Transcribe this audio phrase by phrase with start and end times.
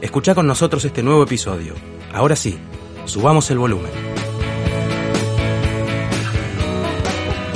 [0.00, 1.74] Escucha con nosotros este nuevo episodio.
[2.12, 2.56] Ahora sí,
[3.04, 3.90] subamos el volumen.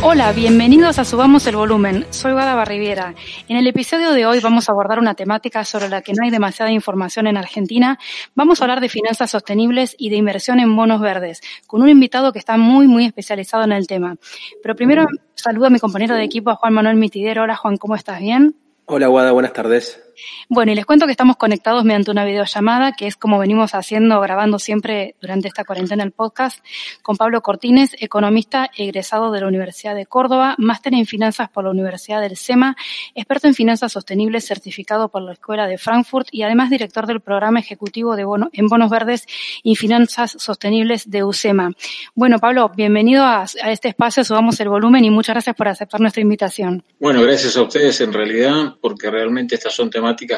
[0.02, 2.04] Hola, bienvenidos a Subamos el Volumen.
[2.10, 3.14] Soy Gada Barriviera.
[3.46, 6.30] En el episodio de hoy vamos a abordar una temática sobre la que no hay
[6.30, 8.00] demasiada información en Argentina.
[8.34, 12.32] Vamos a hablar de finanzas sostenibles y de inversión en bonos verdes, con un invitado
[12.32, 14.16] que está muy, muy especializado en el tema.
[14.60, 15.06] Pero primero
[15.36, 17.44] saludo a mi compañero de equipo, a Juan Manuel Mitidero.
[17.44, 18.18] Hola Juan, ¿cómo estás?
[18.18, 18.56] ¿Bien?
[18.86, 20.02] Hola Guada, buenas tardes.
[20.48, 24.20] Bueno, y les cuento que estamos conectados mediante una videollamada, que es como venimos haciendo,
[24.20, 26.64] grabando siempre durante esta cuarentena el podcast,
[27.02, 31.70] con Pablo Cortines, economista egresado de la Universidad de Córdoba, máster en finanzas por la
[31.70, 32.76] Universidad del SEMA,
[33.14, 37.60] experto en finanzas sostenibles certificado por la Escuela de Frankfurt y además director del programa
[37.60, 39.26] ejecutivo de en bonos verdes
[39.62, 41.72] y finanzas sostenibles de USEMA.
[42.14, 46.00] Bueno, Pablo, bienvenido a, a este espacio, subamos el volumen y muchas gracias por aceptar
[46.00, 46.84] nuestra invitación.
[46.98, 49.90] Bueno, gracias a ustedes en realidad, porque realmente estas son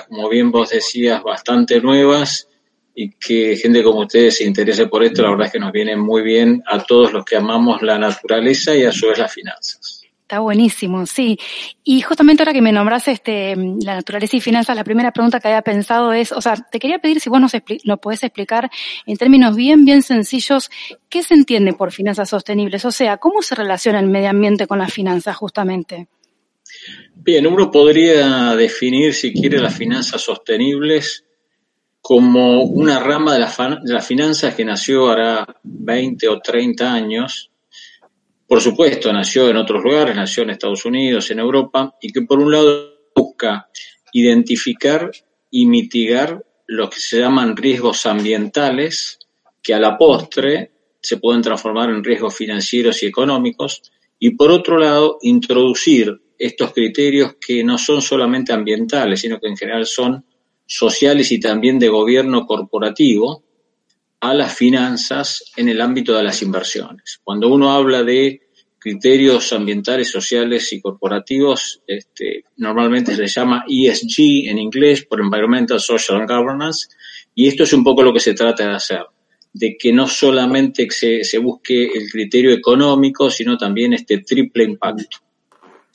[0.09, 2.49] como bien vos decías, bastante nuevas
[2.95, 5.97] y que gente como ustedes se interese por esto, la verdad es que nos viene
[5.97, 10.05] muy bien a todos los que amamos la naturaleza y a su vez las finanzas.
[10.25, 11.39] Está buenísimo, sí.
[11.83, 15.49] Y justamente ahora que me nombras este, la naturaleza y finanzas, la primera pregunta que
[15.49, 17.53] había pensado es, o sea, te quería pedir si vos nos,
[17.85, 18.71] nos podés explicar
[19.05, 20.71] en términos bien, bien sencillos,
[21.11, 22.87] ¿qué se entiende por finanzas sostenibles?
[22.87, 26.09] O sea, ¿cómo se relaciona el medio ambiente con las finanzas justamente?
[27.15, 31.25] Bien, uno podría definir, si quiere, las finanzas sostenibles
[32.00, 37.50] como una rama de, las finanzas que nació hará 20 o 30 años.
[38.47, 42.41] Por supuesto, nació en otros lugares, nació en Estados Unidos, en Europa, y que por
[42.41, 43.71] un lado busca
[44.12, 45.11] identificar
[45.50, 49.19] y mitigar lo que se llaman riesgos ambientales,
[49.62, 53.81] que a la postre se pueden transformar en riesgos financieros y económicos,
[54.19, 59.56] y por otro lado, introducir estos criterios que no son solamente ambientales, sino que en
[59.56, 60.25] general son
[60.67, 63.45] sociales y también de gobierno corporativo
[64.21, 67.21] a las finanzas en el ámbito de las inversiones.
[67.23, 68.41] Cuando uno habla de
[68.78, 76.21] criterios ambientales, sociales y corporativos, este, normalmente se llama ESG en inglés, por Environmental, Social
[76.21, 76.89] and Governance,
[77.34, 79.05] y esto es un poco lo que se trata de hacer,
[79.53, 85.19] de que no solamente se busque el criterio económico, sino también este triple impacto.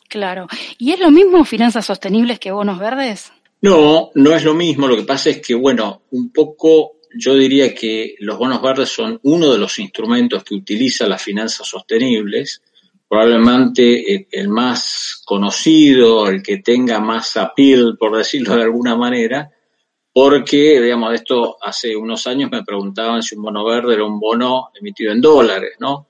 [0.09, 0.47] Claro.
[0.77, 3.31] ¿Y es lo mismo finanzas sostenibles que bonos verdes?
[3.61, 4.87] No, no es lo mismo.
[4.87, 9.19] Lo que pasa es que, bueno, un poco yo diría que los bonos verdes son
[9.23, 12.61] uno de los instrumentos que utiliza las finanzas sostenibles,
[13.07, 19.49] probablemente el más conocido, el que tenga más appeal, por decirlo de alguna manera,
[20.13, 24.69] porque, digamos, esto hace unos años me preguntaban si un bono verde era un bono
[24.79, 26.08] emitido en dólares, ¿no?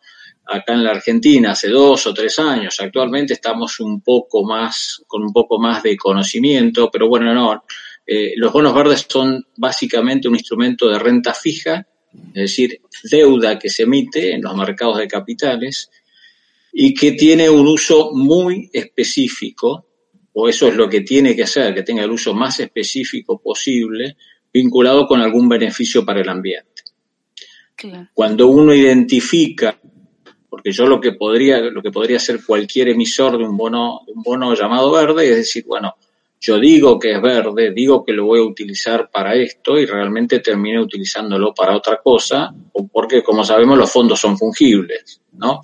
[0.49, 2.79] Acá en la Argentina hace dos o tres años.
[2.79, 7.63] Actualmente estamos un poco más, con un poco más de conocimiento, pero bueno, no.
[8.05, 11.85] Eh, los bonos verdes son básicamente un instrumento de renta fija,
[12.29, 15.91] es decir, deuda que se emite en los mercados de capitales
[16.73, 19.85] y que tiene un uso muy específico,
[20.33, 24.17] o eso es lo que tiene que hacer, que tenga el uso más específico posible,
[24.51, 26.69] vinculado con algún beneficio para el ambiente.
[28.13, 29.79] Cuando uno identifica
[30.49, 34.23] porque yo lo que podría, lo que podría hacer cualquier emisor de un bono, un
[34.23, 35.95] bono llamado verde es decir, bueno,
[36.41, 40.39] yo digo que es verde, digo que lo voy a utilizar para esto y realmente
[40.39, 42.53] terminé utilizándolo para otra cosa,
[42.91, 45.61] porque, como sabemos, los fondos son fungibles, ¿no?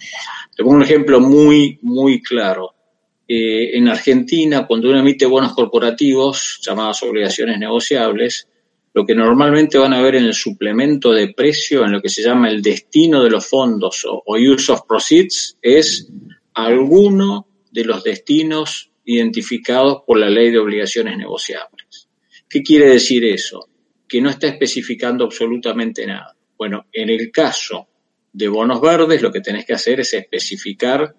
[0.55, 2.73] Te pongo un ejemplo muy, muy claro.
[3.25, 8.49] Eh, en Argentina, cuando uno emite bonos corporativos, llamadas obligaciones negociables,
[8.95, 12.23] lo que normalmente van a ver en el suplemento de precio, en lo que se
[12.23, 16.09] llama el destino de los fondos o, use of proceeds, es
[16.53, 22.07] alguno de los destinos identificados por la ley de obligaciones negociables.
[22.47, 23.67] ¿Qué quiere decir eso?
[24.07, 26.33] Que no está especificando absolutamente nada.
[26.57, 27.89] Bueno, en el caso
[28.31, 31.13] de bonos verdes, lo que tenés que hacer es especificar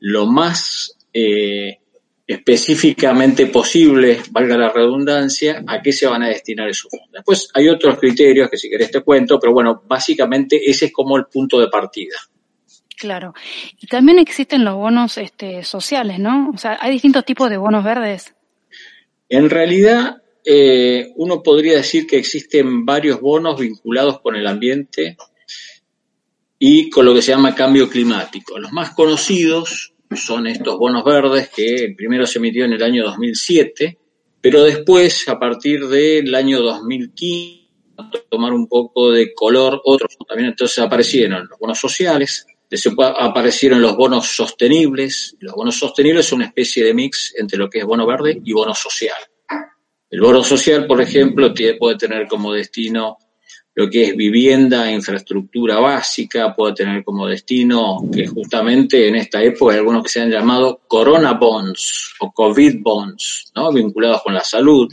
[0.00, 1.78] lo más eh,
[2.32, 7.10] específicamente posible, valga la redundancia, a qué se van a destinar esos fondos.
[7.10, 11.16] Después hay otros criterios que si querés te cuento, pero bueno, básicamente ese es como
[11.16, 12.16] el punto de partida.
[12.96, 13.34] Claro.
[13.80, 16.50] Y también existen los bonos este, sociales, ¿no?
[16.54, 18.32] O sea, hay distintos tipos de bonos verdes.
[19.28, 25.16] En realidad, eh, uno podría decir que existen varios bonos vinculados con el ambiente
[26.60, 28.56] y con lo que se llama cambio climático.
[28.56, 33.98] Los más conocidos son estos bonos verdes que primero se emitió en el año 2007,
[34.40, 37.60] pero después, a partir del año 2015,
[38.28, 40.16] tomar un poco de color otros.
[40.26, 42.46] También entonces aparecieron los bonos sociales,
[43.18, 45.36] aparecieron los bonos sostenibles.
[45.40, 48.52] Los bonos sostenibles son una especie de mix entre lo que es bono verde y
[48.52, 49.18] bono social.
[50.08, 53.18] El bono social, por ejemplo, puede tener como destino
[53.80, 59.72] lo que es vivienda, infraestructura básica, puede tener como destino que justamente en esta época
[59.72, 63.72] hay algunos que se han llamado Corona Bonds o COVID Bonds, ¿no?
[63.72, 64.92] vinculados con la salud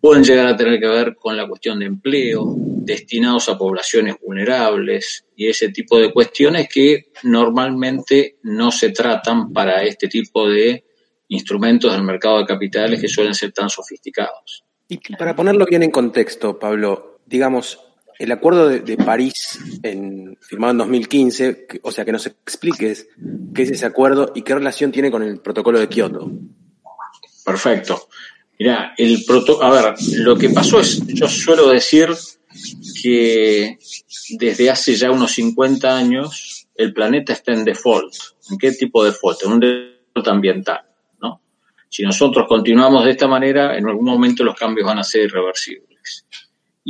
[0.00, 5.26] pueden llegar a tener que ver con la cuestión de empleo, destinados a poblaciones vulnerables
[5.36, 10.84] y ese tipo de cuestiones que normalmente no se tratan para este tipo de
[11.28, 14.64] instrumentos del mercado de capitales que suelen ser tan sofisticados.
[14.88, 17.89] Y para ponerlo bien en contexto, Pablo, digamos,
[18.20, 19.58] el acuerdo de, París
[20.40, 23.08] firmado en 2015, o sea, que nos expliques
[23.54, 26.30] qué es ese acuerdo y qué relación tiene con el protocolo de Kioto.
[27.46, 28.08] Perfecto.
[28.58, 32.10] Mira, el proto a ver, lo que pasó es, yo suelo decir
[33.02, 33.78] que
[34.32, 38.12] desde hace ya unos 50 años el planeta está en default.
[38.50, 39.44] ¿En qué tipo de default?
[39.44, 40.82] En un default ambiental,
[41.22, 41.40] ¿no?
[41.88, 45.89] Si nosotros continuamos de esta manera, en algún momento los cambios van a ser irreversibles.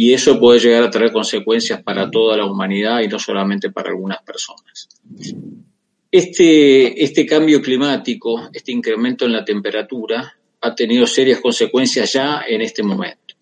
[0.00, 3.90] Y eso puede llegar a traer consecuencias para toda la humanidad y no solamente para
[3.90, 4.88] algunas personas.
[6.10, 12.62] Este, este cambio climático, este incremento en la temperatura, ha tenido serias consecuencias ya en
[12.62, 13.34] este momento.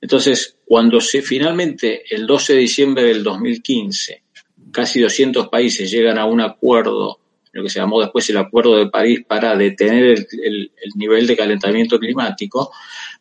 [0.00, 4.24] Entonces, cuando se finalmente el 12 de diciembre del 2015,
[4.72, 7.20] casi 200 países llegan a un acuerdo,
[7.52, 11.36] lo que se llamó después el Acuerdo de París para detener el, el nivel de
[11.36, 12.72] calentamiento climático,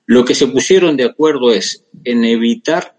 [0.08, 2.96] lo que se pusieron de acuerdo es en evitar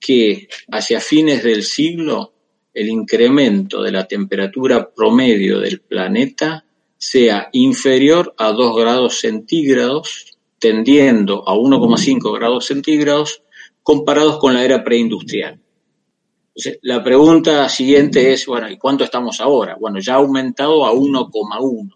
[0.00, 2.32] que hacia fines del siglo
[2.72, 6.64] el incremento de la temperatura promedio del planeta
[6.96, 13.42] sea inferior a 2 grados centígrados, tendiendo a 1,5 grados centígrados,
[13.82, 15.60] comparados con la era preindustrial.
[16.82, 19.76] la pregunta siguiente es, bueno, ¿y cuánto estamos ahora?
[19.78, 21.94] Bueno, ya ha aumentado a 1,1.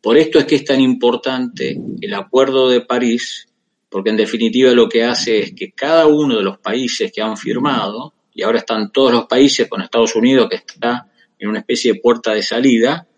[0.00, 3.46] Por esto es que es tan importante el Acuerdo de París,
[3.90, 7.36] porque en definitiva lo que hace es que cada uno de los países que han
[7.36, 11.94] firmado, y ahora están todos los países con Estados Unidos que está en una especie
[11.94, 13.08] de puerta de salida,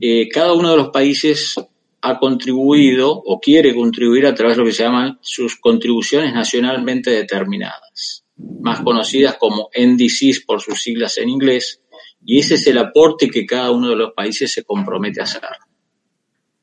[0.00, 1.56] eh, cada uno de los países
[2.00, 7.10] ha contribuido o quiere contribuir a través de lo que se llaman sus contribuciones nacionalmente
[7.10, 8.24] determinadas,
[8.60, 11.80] más conocidas como NDCs por sus siglas en inglés,
[12.24, 15.42] y ese es el aporte que cada uno de los países se compromete a hacer.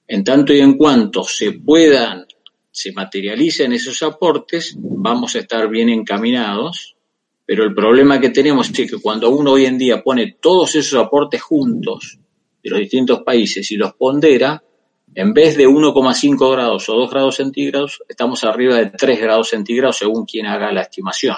[0.08, 2.26] En tanto y en cuanto se puedan,
[2.72, 6.96] se materialicen esos aportes, vamos a estar bien encaminados,
[7.46, 11.00] pero el problema que tenemos es que cuando uno hoy en día pone todos esos
[11.00, 12.18] aportes juntos,
[12.64, 14.64] de los distintos países y los pondera,
[15.14, 19.98] en vez de 1,5 grados o 2 grados centígrados, estamos arriba de 3 grados centígrados
[19.98, 21.36] según quien haga la estimación.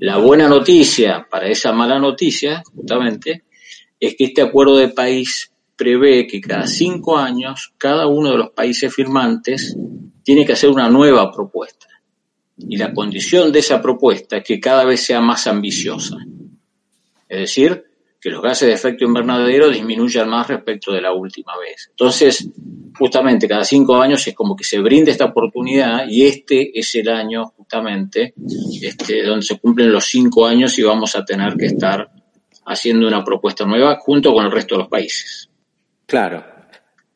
[0.00, 3.44] La buena noticia para esa mala noticia, justamente,
[4.00, 8.50] es que este acuerdo de país prevé que cada cinco años cada uno de los
[8.50, 9.76] países firmantes
[10.22, 11.86] tiene que hacer una nueva propuesta.
[12.58, 16.16] Y la condición de esa propuesta es que cada vez sea más ambiciosa.
[17.28, 17.84] Es decir,
[18.20, 21.88] que los gases de efecto invernadero disminuyan más respecto de la última vez.
[21.90, 22.48] Entonces,
[22.98, 27.08] justamente cada cinco años es como que se brinda esta oportunidad y este es el
[27.08, 28.34] año justamente
[28.82, 32.10] este, donde se cumplen los cinco años y vamos a tener que estar
[32.64, 35.50] haciendo una propuesta nueva junto con el resto de los países.
[36.06, 36.44] Claro.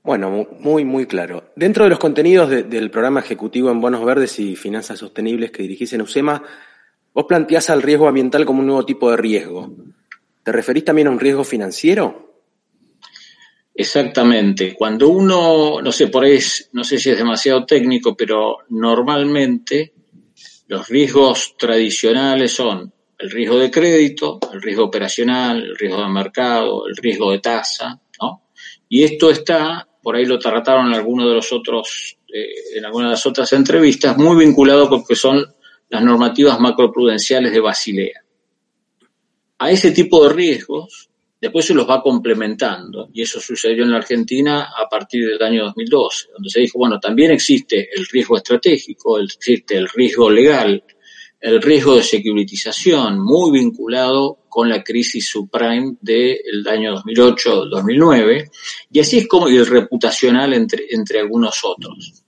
[0.03, 1.53] Bueno, muy, muy claro.
[1.55, 5.93] Dentro de los contenidos del programa ejecutivo en Bonos Verdes y Finanzas Sostenibles que dirigís
[5.93, 6.43] en USEMA,
[7.13, 9.77] vos planteás al riesgo ambiental como un nuevo tipo de riesgo.
[10.43, 12.31] ¿Te referís también a un riesgo financiero?
[13.75, 14.75] Exactamente.
[14.75, 16.39] Cuando uno, no sé, por ahí,
[16.73, 19.93] no sé si es demasiado técnico, pero normalmente
[20.67, 26.87] los riesgos tradicionales son el riesgo de crédito, el riesgo operacional, el riesgo de mercado,
[26.89, 28.01] el riesgo de tasa.
[28.91, 33.09] Y esto está por ahí lo trataron en algunos de los otros, eh, en algunas
[33.09, 35.45] de las otras entrevistas, muy vinculado con que son
[35.89, 38.25] las normativas macroprudenciales de Basilea.
[39.59, 43.99] A ese tipo de riesgos, después se los va complementando, y eso sucedió en la
[43.99, 49.19] Argentina a partir del año 2012, donde se dijo, bueno, también existe el riesgo estratégico,
[49.19, 50.83] existe el riesgo legal,
[51.41, 58.51] el riesgo de securitización, muy vinculado con la crisis subprime del año 2008-2009,
[58.93, 62.23] y así es como el reputacional entre, entre algunos otros.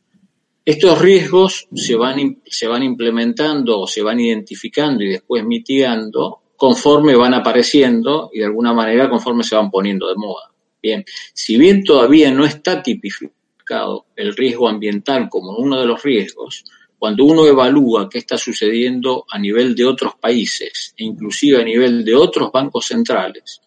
[0.65, 7.17] Estos riesgos se van, se van implementando o se van identificando y después mitigando conforme
[7.17, 10.53] van apareciendo y de alguna manera conforme se van poniendo de moda.
[10.81, 11.05] Bien,
[11.35, 16.65] si bien todavía no está tipificado el riesgo ambiental como uno de los riesgos,
[17.03, 22.05] cuando uno evalúa qué está sucediendo a nivel de otros países e inclusive a nivel
[22.05, 23.61] de otros bancos centrales,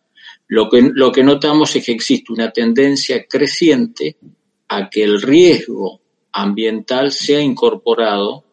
[0.48, 4.16] lo que, lo que notamos es que existe una tendencia creciente
[4.70, 6.00] a que el riesgo
[6.32, 8.46] ambiental sea incorporado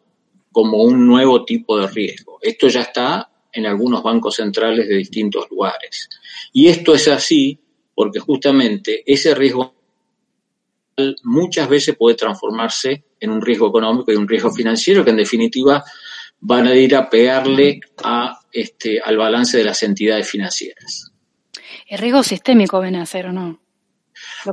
[0.51, 2.39] como un nuevo tipo de riesgo.
[2.41, 6.09] Esto ya está en algunos bancos centrales de distintos lugares.
[6.51, 7.57] Y esto es así
[7.95, 9.75] porque justamente ese riesgo
[11.23, 15.83] muchas veces puede transformarse en un riesgo económico y un riesgo financiero que en definitiva
[16.41, 21.11] van a ir a pegarle a este al balance de las entidades financieras.
[21.87, 23.61] El riesgo sistémico viene a ser o no.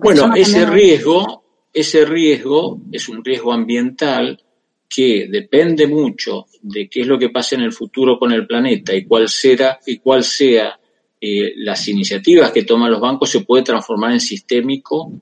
[0.01, 4.41] Bueno, ese riesgo, ese riesgo es un riesgo ambiental
[4.89, 8.95] que depende mucho de qué es lo que pase en el futuro con el planeta
[8.95, 10.79] y cuál será y cuál sea
[11.21, 15.13] eh, las iniciativas que toman los bancos se puede transformar en sistémico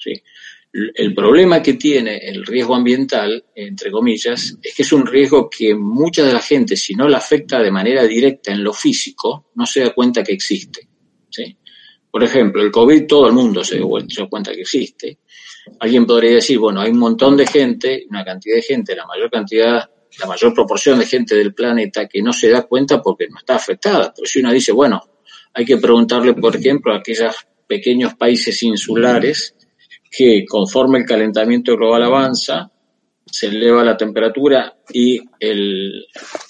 [0.00, 0.22] ¿sí?
[0.72, 5.74] El problema que tiene el riesgo ambiental, entre comillas, es que es un riesgo que
[5.74, 9.66] mucha de la gente, si no la afecta de manera directa en lo físico, no
[9.66, 10.86] se da cuenta que existe.
[11.28, 11.56] ¿sí?
[12.08, 13.88] Por ejemplo, el COVID todo el mundo se dio
[14.28, 15.18] cuenta que existe.
[15.80, 19.28] Alguien podría decir, bueno, hay un montón de gente, una cantidad de gente, la mayor
[19.28, 23.38] cantidad, la mayor proporción de gente del planeta que no se da cuenta porque no
[23.38, 24.12] está afectada.
[24.14, 25.02] Pero si uno dice, bueno,
[25.52, 27.34] hay que preguntarle, por ejemplo, a aquellos
[27.66, 29.56] pequeños países insulares
[30.10, 32.70] que conforme el calentamiento global avanza,
[33.24, 36.06] se eleva la temperatura y el,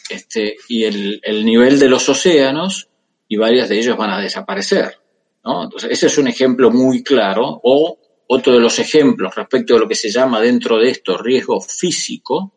[0.08, 2.88] este, y el, el, nivel de los océanos
[3.28, 4.98] y varias de ellos van a desaparecer.
[5.44, 5.64] ¿no?
[5.64, 7.60] Entonces, ese es un ejemplo muy claro.
[7.62, 7.98] O
[8.32, 12.54] otro de los ejemplos respecto a lo que se llama dentro de esto riesgo físico,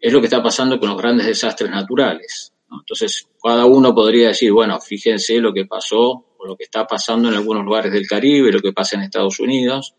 [0.00, 2.52] es lo que está pasando con los grandes desastres naturales.
[2.70, 7.34] Entonces, cada uno podría decir, bueno, fíjense lo que pasó lo que está pasando en
[7.34, 9.94] algunos lugares del Caribe, lo que pasa en Estados Unidos.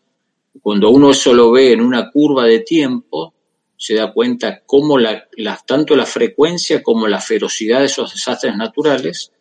[0.62, 3.34] Cuando uno eso lo ve en una curva de tiempo,
[3.78, 4.98] se da cuenta cómo
[5.66, 9.32] tanto la frecuencia como la ferocidad de esos desastres naturales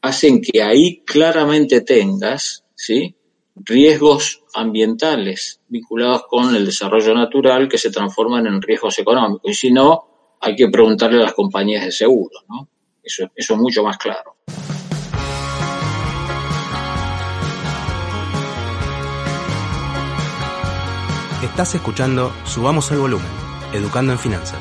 [0.00, 3.14] hacen que ahí claramente tengas ¿sí?
[3.54, 9.50] riesgos ambientales vinculados con el desarrollo natural que se transforman en riesgos económicos.
[9.50, 12.40] Y si no, hay que preguntarle a las compañías de seguro.
[12.48, 12.68] ¿no?
[13.02, 14.36] Eso es mucho más claro.
[21.42, 23.26] Estás escuchando Subamos el Volumen,
[23.72, 24.60] Educando en Finanzas.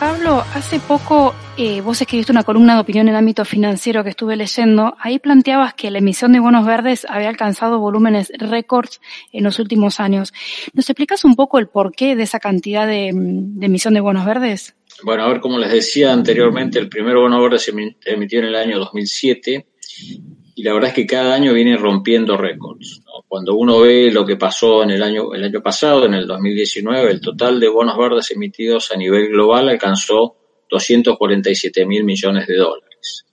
[0.00, 4.34] Pablo, hace poco eh, vos escribiste una columna de opinión en ámbito financiero que estuve
[4.34, 4.96] leyendo.
[4.98, 9.00] Ahí planteabas que la emisión de bonos verdes había alcanzado volúmenes récords
[9.32, 10.32] en los últimos años.
[10.72, 14.74] ¿Nos explicas un poco el porqué de esa cantidad de, de emisión de bonos verdes?
[15.04, 17.72] Bueno, a ver, como les decía anteriormente, el primer bono verde se
[18.04, 19.68] emitió en el año 2007
[20.54, 23.02] y la verdad es que cada año viene rompiendo récords.
[23.26, 27.10] Cuando uno ve lo que pasó en el año, el año pasado, en el 2019,
[27.10, 30.36] el total de bonos verdes emitidos a nivel global alcanzó
[30.70, 33.24] 247 mil millones de dólares.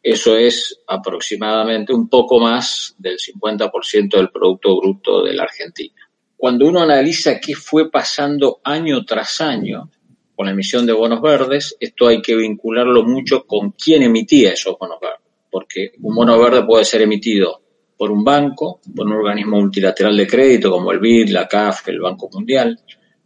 [0.00, 6.08] Eso es aproximadamente un poco más del 50% del Producto Bruto de la Argentina.
[6.36, 9.90] Cuando uno analiza qué fue pasando año tras año
[10.36, 14.78] con la emisión de bonos verdes, esto hay que vincularlo mucho con quién emitía esos
[14.78, 17.62] bonos verdes porque un bono verde puede ser emitido
[17.96, 22.00] por un banco, por un organismo multilateral de crédito como el BID, la CAF, el
[22.00, 22.78] Banco Mundial,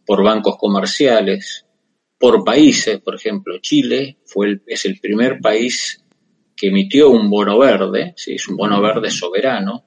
[0.07, 1.67] por bancos comerciales,
[2.19, 6.03] por países, por ejemplo, Chile fue es el primer país
[6.57, 8.35] que emitió un bono verde, ¿sí?
[8.35, 9.85] es un bono verde soberano,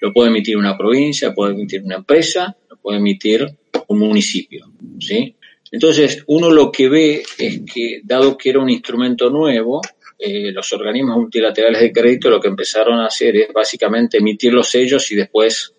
[0.00, 3.46] lo puede emitir una provincia, puede emitir una empresa, lo puede emitir
[3.86, 4.72] un municipio.
[4.98, 5.36] ¿sí?
[5.70, 9.80] Entonces, uno lo que ve es que, dado que era un instrumento nuevo,
[10.18, 14.68] eh, los organismos multilaterales de crédito lo que empezaron a hacer es básicamente emitir los
[14.68, 15.72] sellos y después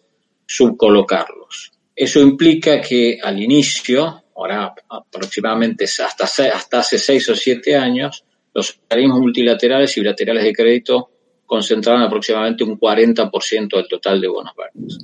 [0.46, 1.72] subcolocarlos.
[1.96, 8.80] Eso implica que al inicio, ahora aproximadamente hasta, hasta hace seis o siete años, los
[8.90, 11.12] organismos multilaterales y bilaterales de crédito
[11.46, 15.00] concentraban aproximadamente un 40% del total de bonos verdes.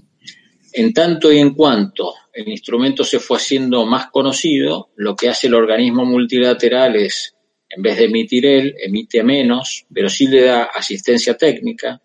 [0.72, 5.48] En tanto y en cuanto el instrumento se fue haciendo más conocido, lo que hace
[5.48, 7.35] el organismo multilateral es,
[7.70, 12.02] en vez de emitir él, emite menos, pero sí le da asistencia técnica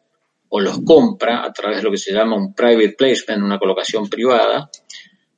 [0.48, 4.08] o los compra a través de lo que se llama un private placement, una colocación
[4.08, 4.70] privada,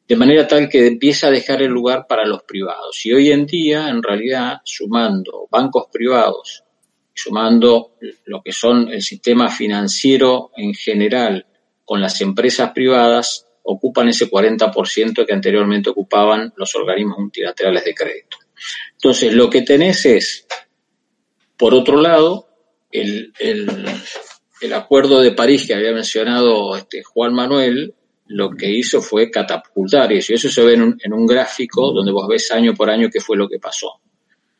[0.08, 3.04] de manera tal que empieza a dejar el lugar para los privados.
[3.04, 6.64] Y hoy en día, en realidad, sumando bancos privados
[7.14, 11.46] sumando lo que son el sistema financiero en general
[11.84, 18.38] con las empresas privadas, ocupan ese 40% que anteriormente ocupaban los organismos multilaterales de crédito.
[19.02, 20.46] Entonces, lo que tenés es,
[21.56, 22.46] por otro lado,
[22.90, 23.32] el,
[24.62, 27.94] el acuerdo de París que había mencionado este Juan Manuel,
[28.28, 30.32] lo que hizo fue catapultar eso.
[30.32, 33.10] Y eso se ve en un, en un gráfico donde vos ves año por año
[33.12, 34.00] qué fue lo que pasó.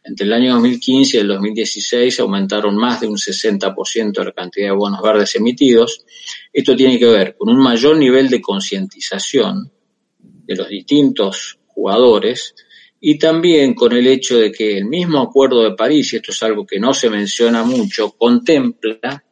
[0.05, 4.77] Entre el año 2015 y el 2016 aumentaron más de un 60% la cantidad de
[4.77, 6.05] bonos verdes emitidos.
[6.53, 9.71] Esto tiene que ver con un mayor nivel de concientización
[10.19, 12.57] de los distintos jugadores
[13.05, 16.41] y también con el hecho de que el mismo Acuerdo de París, y esto es
[16.45, 19.25] algo que no se menciona mucho, contempla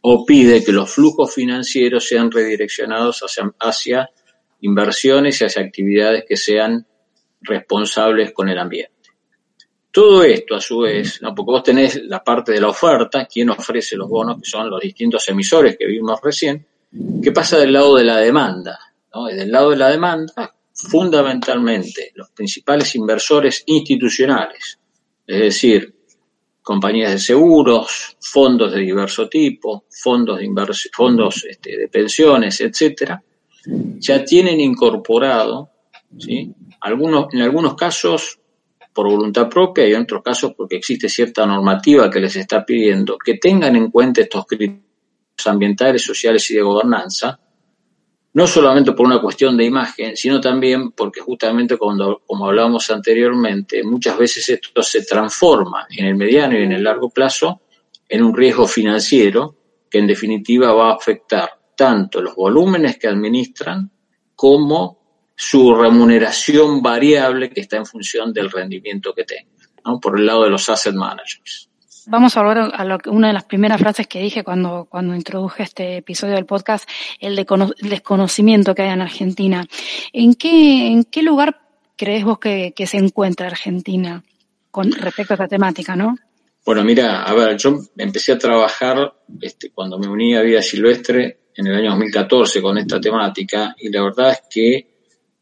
[0.00, 3.22] o pide que los flujos financieros sean redireccionados
[3.60, 4.10] hacia,
[4.62, 6.86] inversiones y hacia actividades que sean
[7.42, 9.10] responsables con el ambiente.
[9.90, 11.34] Todo esto, a su vez, ¿no?
[11.34, 14.80] porque vos tenés la parte de la oferta, quién ofrece los bonos, que son los
[14.80, 16.66] distintos emisores que vimos recién,
[17.22, 18.78] ¿qué pasa del lado de la demanda?
[19.14, 19.28] ¿no?
[19.28, 20.54] Y del lado de la demanda,
[20.88, 24.78] fundamentalmente, los principales inversores institucionales,
[25.26, 25.94] es decir,
[26.62, 30.48] compañías de seguros, fondos de diverso tipo, fondos de
[30.92, 33.22] fondos este, de pensiones, etcétera,
[33.98, 35.70] ya tienen incorporado,
[36.18, 36.52] ¿sí?
[36.80, 38.38] algunos, en algunos casos
[38.92, 43.16] por voluntad propia y en otros casos porque existe cierta normativa que les está pidiendo
[43.16, 44.82] que tengan en cuenta estos criterios
[45.46, 47.38] ambientales, sociales y de gobernanza,
[48.34, 53.82] no solamente por una cuestión de imagen, sino también porque justamente cuando, como hablábamos anteriormente,
[53.82, 57.62] muchas veces esto se transforma en el mediano y en el largo plazo
[58.08, 59.56] en un riesgo financiero
[59.90, 63.90] que en definitiva va a afectar tanto los volúmenes que administran
[64.34, 70.00] como su remuneración variable que está en función del rendimiento que tengan, ¿no?
[70.00, 71.68] por el lado de los asset managers.
[72.06, 75.62] Vamos a volver a lo una de las primeras frases que dije cuando, cuando introduje
[75.62, 76.88] este episodio del podcast,
[77.20, 77.36] el,
[77.80, 79.66] desconocimiento que hay en Argentina.
[80.12, 81.60] ¿En qué, en qué lugar
[81.96, 84.22] crees vos que, se encuentra Argentina
[84.70, 86.16] con respecto a esta temática, no?
[86.64, 91.40] Bueno, mira, a ver, yo empecé a trabajar este, cuando me uní a Vida Silvestre
[91.54, 94.92] en el año 2014 con esta temática y la verdad es que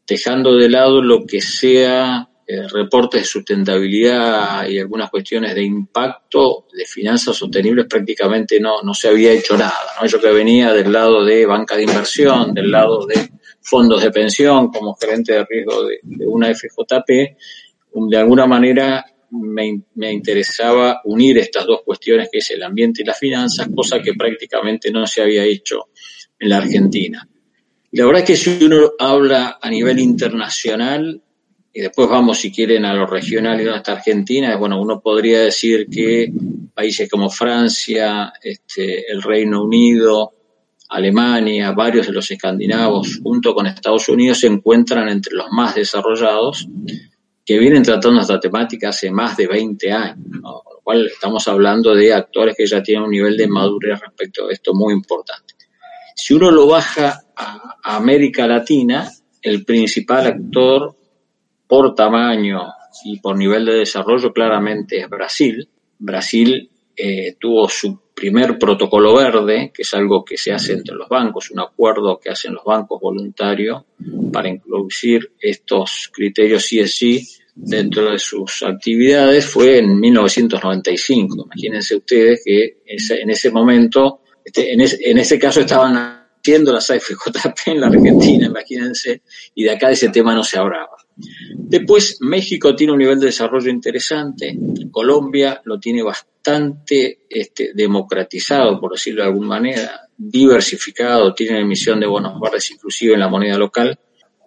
[0.06, 6.66] dejando de lado lo que sea eh, reportes de sustentabilidad y algunas cuestiones de impacto
[6.76, 9.78] de finanzas sostenibles prácticamente no, no se había hecho nada.
[10.00, 10.08] ¿no?
[10.08, 14.72] Yo que venía del lado de banca de inversión, del lado de fondos de pensión
[14.72, 17.36] como gerente de riesgo de, una FJP,
[18.08, 23.04] de alguna manera me, me, interesaba unir estas dos cuestiones que es el ambiente y
[23.04, 25.90] las finanzas, cosa que prácticamente no se había hecho
[26.36, 27.28] en la Argentina.
[27.92, 31.22] La verdad es que si uno habla a nivel internacional,
[31.72, 35.86] y después vamos, si quieren, a lo regional y hasta Argentina, bueno, uno podría decir
[35.88, 36.32] que
[36.74, 40.32] países como Francia, este, el Reino Unido,
[40.88, 46.66] Alemania, varios de los escandinavos, junto con Estados Unidos, se encuentran entre los más desarrollados
[47.44, 51.94] que vienen tratando esta temática hace más de 20 años, con lo cual estamos hablando
[51.94, 55.54] de actores que ya tienen un nivel de madurez respecto a esto muy importante.
[56.16, 59.08] Si uno lo baja a América Latina,
[59.42, 60.96] el principal actor
[61.70, 62.62] por tamaño
[63.04, 65.68] y por nivel de desarrollo claramente es Brasil.
[66.00, 71.08] Brasil eh, tuvo su primer protocolo verde, que es algo que se hace entre los
[71.08, 73.84] bancos, un acuerdo que hacen los bancos voluntarios
[74.32, 81.44] para incluir estos criterios ESG dentro de sus actividades, fue en 1995.
[81.44, 87.66] Imagínense ustedes que en ese momento, este, en, ese, en ese caso estaban las AFJP
[87.66, 89.22] en la Argentina, imagínense,
[89.54, 90.96] y de acá de ese tema no se hablaba.
[91.54, 94.56] Después, México tiene un nivel de desarrollo interesante,
[94.90, 102.06] Colombia lo tiene bastante este, democratizado, por decirlo de alguna manera, diversificado, tiene emisión de
[102.06, 103.98] bonos verdes inclusive en la moneda local,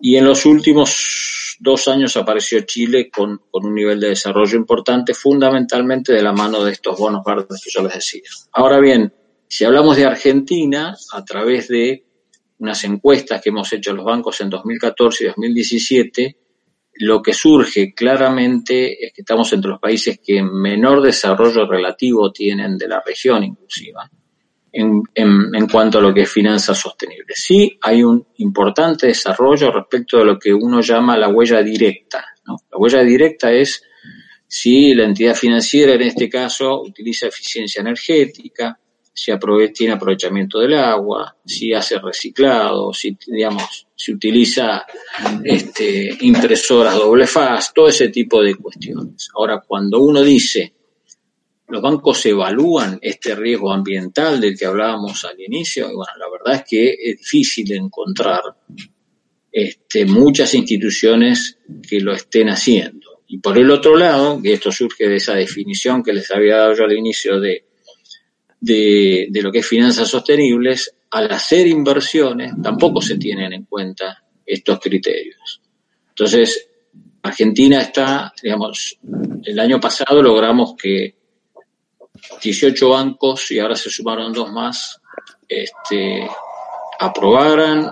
[0.01, 5.13] y en los últimos dos años apareció Chile con, con, un nivel de desarrollo importante,
[5.13, 8.23] fundamentalmente de la mano de estos bonos verdes que yo les decía.
[8.51, 9.13] Ahora bien,
[9.55, 12.03] si hablamos de Argentina, a través de
[12.57, 16.37] unas encuestas que hemos hecho los bancos en 2014 y 2017,
[16.95, 22.79] lo que surge claramente es que estamos entre los países que menor desarrollo relativo tienen
[22.79, 24.09] de la región inclusiva
[24.71, 27.37] en, en, cuanto a lo que es finanzas sostenibles.
[27.37, 32.25] Sí hay un importante desarrollo respecto de lo que uno llama la huella directa.
[32.47, 32.55] ¿no?
[32.71, 33.83] La huella directa es
[34.47, 38.79] si la entidad financiera en este caso utiliza eficiencia energética,
[39.13, 39.31] si
[39.73, 44.85] tiene aprovechamiento del agua, si hace reciclado, si digamos, si utiliza
[45.43, 49.29] este, impresoras doble faz, todo ese tipo de cuestiones.
[49.35, 50.73] Ahora, cuando uno dice
[51.73, 56.69] los bancos evalúan este riesgo ambiental del que hablábamos al inicio, bueno, la verdad es
[56.69, 58.41] que es difícil encontrar
[59.51, 63.21] este, muchas instituciones que lo estén haciendo.
[63.27, 66.75] Y por el otro lado, que esto surge de esa definición que les había dado
[66.75, 67.65] yo al inicio de
[68.63, 74.79] de, lo que es finanzas sostenibles, al hacer inversiones tampoco se tienen en cuenta estos
[74.79, 75.61] criterios.
[76.09, 76.69] Entonces,
[77.21, 78.97] Argentina está, digamos,
[79.43, 81.15] el año pasado logramos que
[82.41, 85.01] 18 bancos y ahora se sumaron dos más,
[85.47, 86.25] este,
[86.99, 87.91] aprobaran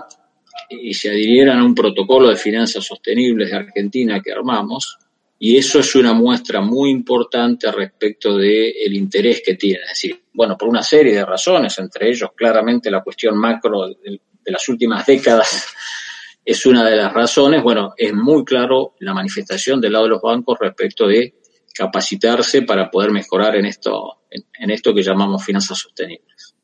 [0.70, 4.98] y se adhirieran a un protocolo de finanzas sostenibles de Argentina que armamos,
[5.44, 9.82] y eso es una muestra muy importante respecto del interés que tiene.
[9.82, 14.20] Es decir, bueno, por una serie de razones, entre ellos claramente la cuestión macro de,
[14.44, 15.66] las últimas décadas
[16.44, 17.60] es una de las razones.
[17.60, 21.34] Bueno, es muy claro la manifestación del lado de los bancos respecto de
[21.74, 26.54] capacitarse para poder mejorar en esto, en, esto que llamamos finanzas sostenibles.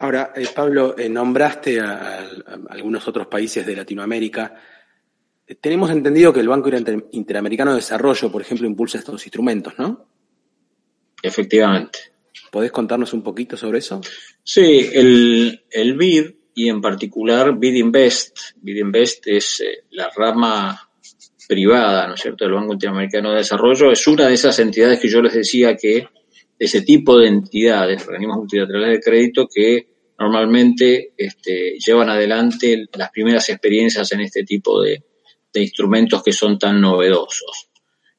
[0.00, 2.28] Ahora, eh, Pablo, eh, nombraste a,
[2.68, 4.54] algunos otros países de Latinoamérica.
[5.60, 6.70] Tenemos entendido que el Banco
[7.12, 10.06] Interamericano de Desarrollo, por ejemplo, impulsa estos instrumentos, ¿no?
[11.22, 11.98] Efectivamente.
[12.50, 14.00] ¿Podés contarnos un poquito sobre eso?
[14.42, 18.38] Sí, el, el BID y en particular BID Invest.
[18.60, 20.90] BID Invest es eh, la rama
[21.48, 23.90] privada, ¿no es cierto?, del Banco Interamericano de Desarrollo.
[23.90, 26.08] Es una de esas entidades que yo les decía que
[26.58, 29.86] ese tipo de entidades, organismos multilaterales de crédito que
[30.18, 35.02] normalmente este, llevan adelante las primeras experiencias en este tipo de,
[35.52, 37.68] de instrumentos que son tan novedosos.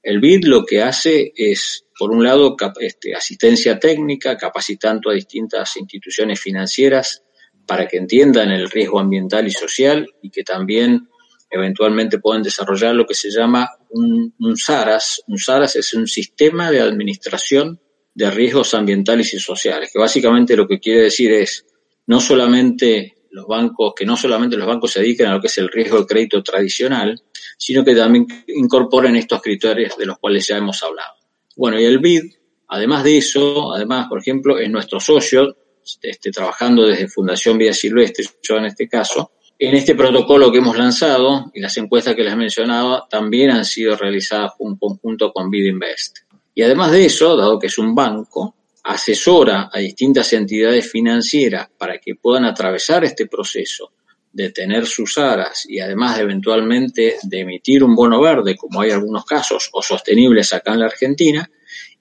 [0.02, 5.78] El BID lo que hace es, por un lado, este, asistencia técnica, capacitando a distintas
[5.78, 7.24] instituciones financieras
[7.66, 11.08] para que entiendan el riesgo ambiental y social y que también
[11.50, 15.24] eventualmente puedan desarrollar lo que se llama un, un SARAS.
[15.28, 17.80] Un SARAS es un sistema de administración
[18.14, 21.66] de riesgos ambientales y sociales, que básicamente lo que quiere decir es
[22.06, 25.58] no solamente los bancos, que no solamente los bancos se dediquen a lo que es
[25.58, 27.20] el riesgo de crédito tradicional,
[27.58, 31.16] sino que también incorporen estos criterios de los cuales ya hemos hablado.
[31.56, 32.32] Bueno, y el BID,
[32.68, 35.58] además de eso, además, por ejemplo, es nuestro socio,
[36.02, 40.78] este, trabajando desde Fundación Vida Silvestre, yo en este caso, en este protocolo que hemos
[40.78, 45.70] lanzado y las encuestas que les mencionaba también han sido realizadas en conjunto con BID
[45.70, 46.20] Invest.
[46.54, 52.00] Y además de eso, dado que es un banco, asesora a distintas entidades financieras para
[52.00, 53.94] que puedan atravesar este proceso
[54.32, 59.26] de tener sus aras y además eventualmente de emitir un bono verde, como hay algunos
[59.26, 61.50] casos, o sostenibles acá en la Argentina,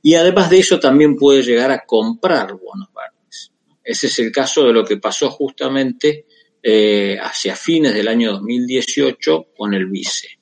[0.01, 3.53] y además de eso también puede llegar a comprar bonos verdes.
[3.85, 6.27] Ese es el caso de lo que pasó justamente
[6.63, 10.42] eh, hacia fines del año 2018 con el vice.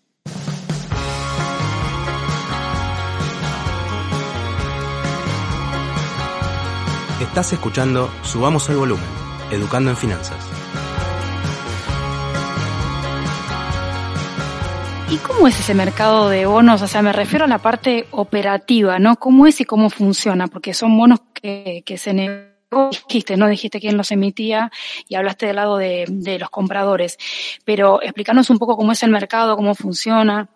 [7.21, 9.05] Estás escuchando Subamos el Volumen,
[9.51, 10.39] Educando en Finanzas.
[15.11, 16.81] ¿Y cómo es ese mercado de bonos?
[16.81, 19.17] O sea, me refiero a la parte operativa, ¿no?
[19.17, 20.47] ¿Cómo es y cómo funciona?
[20.47, 22.15] Porque son bonos que, que se
[22.91, 23.49] dijiste, ¿no?
[23.49, 24.73] Dijiste quién los emitía
[25.07, 27.19] y hablaste del lado de, de los compradores.
[27.67, 30.49] Pero explícanos un poco cómo es el mercado, cómo funciona.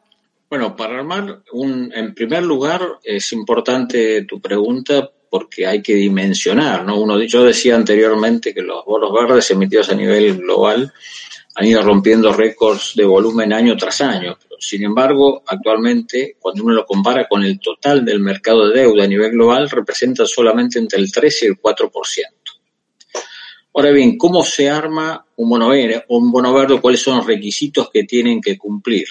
[0.49, 6.85] Bueno, para armar un, en primer lugar, es importante tu pregunta porque hay que dimensionar,
[6.85, 7.01] ¿no?
[7.01, 10.93] Uno, yo decía anteriormente que los bonos verdes emitidos a nivel global
[11.57, 14.39] han ido rompiendo récords de volumen año tras año.
[14.61, 19.09] Sin embargo, actualmente, cuando uno lo compara con el total del mercado de deuda a
[19.09, 21.91] nivel global, representa solamente entre el 3 y el 4%.
[23.75, 26.05] Ahora bien, ¿cómo se arma un bono verde?
[26.11, 29.07] Un bono verde ¿Cuáles son los requisitos que tienen que cumplir?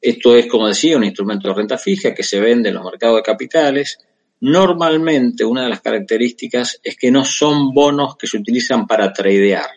[0.00, 3.16] Esto es, como decía, un instrumento de renta fija que se vende en los mercados
[3.16, 3.98] de capitales.
[4.46, 9.70] Normalmente, una de las características es que no son bonos que se utilizan para tradear.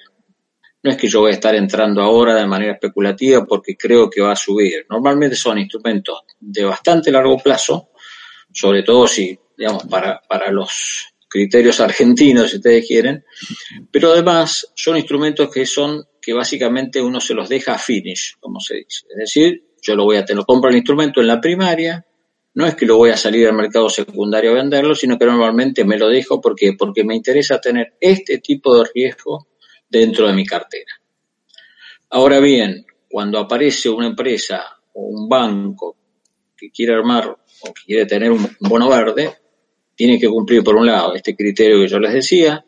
[0.83, 4.19] No es que yo voy a estar entrando ahora de manera especulativa porque creo que
[4.19, 4.85] va a subir.
[4.89, 7.91] Normalmente son instrumentos de bastante largo plazo,
[8.51, 13.23] sobre todo si, digamos, para, para los criterios argentinos, si ustedes quieren,
[13.89, 18.75] pero además son instrumentos que son que básicamente uno se los deja finish, como se
[18.75, 19.05] dice.
[19.11, 22.05] Es decir, yo lo voy a tener, compro el instrumento en la primaria,
[22.57, 25.85] no es que lo voy a salir al mercado secundario a venderlo, sino que normalmente
[25.85, 29.49] me lo dejo porque porque me interesa tener este tipo de riesgo
[29.87, 30.91] dentro de mi cartera.
[32.09, 35.97] Ahora bien, cuando aparece una empresa o un banco
[36.57, 39.35] que quiere armar o que quiere tener un bono verde,
[39.93, 42.65] tiene que cumplir por un lado este criterio que yo les decía,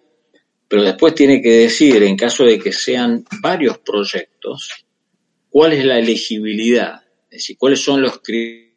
[0.67, 4.85] pero después tiene que decir, en caso de que sean varios proyectos,
[5.49, 8.68] cuál es la elegibilidad, es decir, cuáles son los criterios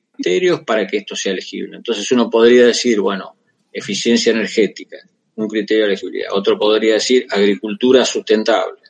[0.65, 1.77] para que esto sea elegible.
[1.77, 3.37] Entonces uno podría decir, bueno,
[3.73, 4.99] eficiencia energética,
[5.37, 6.29] un criterio de elegibilidad.
[6.33, 8.81] Otro podría decir agricultura sustentable.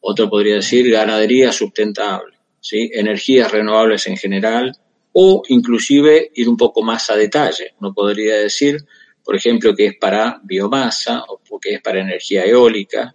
[0.00, 2.90] Otro podría decir ganadería sustentable, ¿sí?
[2.92, 4.76] energías renovables en general,
[5.12, 7.74] o inclusive ir un poco más a detalle.
[7.80, 8.78] Uno podría decir,
[9.24, 13.14] por ejemplo, que es para biomasa o que es para energía eólica,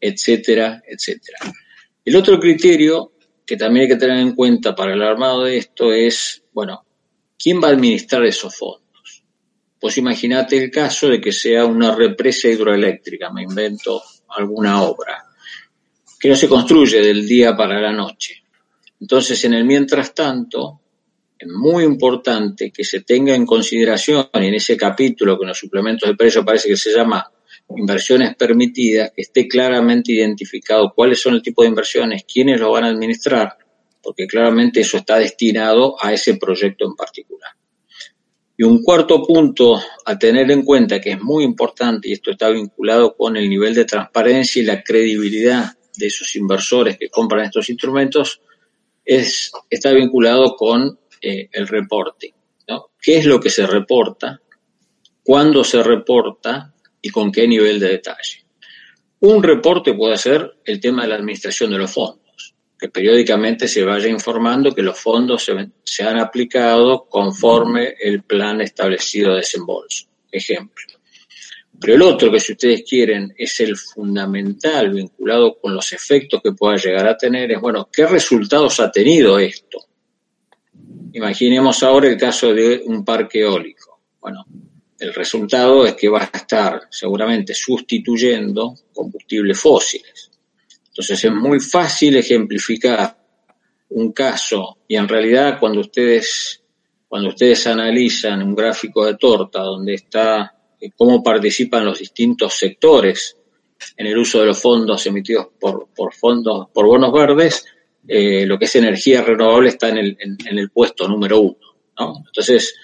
[0.00, 1.38] etcétera, etcétera.
[2.04, 3.12] El otro criterio
[3.46, 6.84] que también hay que tener en cuenta para el armado de esto es, bueno,
[7.38, 9.24] ¿quién va a administrar esos fondos?
[9.78, 15.24] Pues imagínate el caso de que sea una represa hidroeléctrica, me invento alguna obra,
[16.18, 18.42] que no se construye del día para la noche.
[19.00, 20.80] Entonces, en el mientras tanto,
[21.38, 25.58] es muy importante que se tenga en consideración, y en ese capítulo que en los
[25.58, 27.26] suplementos de precio parece que se llama
[27.76, 32.84] inversiones permitidas, que esté claramente identificado cuáles son el tipo de inversiones, quiénes lo van
[32.84, 33.56] a administrar,
[34.02, 37.50] porque claramente eso está destinado a ese proyecto en particular.
[38.56, 42.50] Y un cuarto punto a tener en cuenta que es muy importante, y esto está
[42.50, 47.70] vinculado con el nivel de transparencia y la credibilidad de esos inversores que compran estos
[47.70, 48.42] instrumentos,
[49.04, 52.34] es, está vinculado con eh, el reporte.
[52.68, 52.90] ¿no?
[53.00, 54.40] ¿Qué es lo que se reporta?
[55.22, 56.74] ¿Cuándo se reporta?
[57.02, 58.44] ¿Y con qué nivel de detalle?
[59.20, 62.19] Un reporte puede ser el tema de la administración de los fondos,
[62.80, 65.44] que periódicamente se vaya informando que los fondos
[65.84, 70.06] se, han aplicado conforme el plan establecido de desembolso.
[70.32, 70.86] Ejemplo.
[71.78, 76.52] Pero el otro que si ustedes quieren es el fundamental vinculado con los efectos que
[76.52, 79.78] pueda llegar a tener es, bueno, ¿qué resultados ha tenido esto?
[81.12, 84.00] Imaginemos ahora el caso de un parque eólico.
[84.20, 84.46] Bueno,
[84.98, 90.29] el resultado es que va a estar seguramente sustituyendo combustibles fósiles.
[90.90, 93.16] Entonces es muy fácil ejemplificar
[93.90, 96.62] un caso y en realidad cuando ustedes
[97.08, 103.36] cuando ustedes analizan un gráfico de torta donde está eh, cómo participan los distintos sectores
[103.96, 107.64] en el uso de los fondos emitidos por, por fondos por bonos verdes,
[108.06, 111.58] eh, lo que es energía renovable está en el, en, el puesto número uno.
[111.98, 112.22] ¿no?
[112.26, 112.74] Entonces,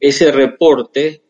[0.00, 1.22] ese reporte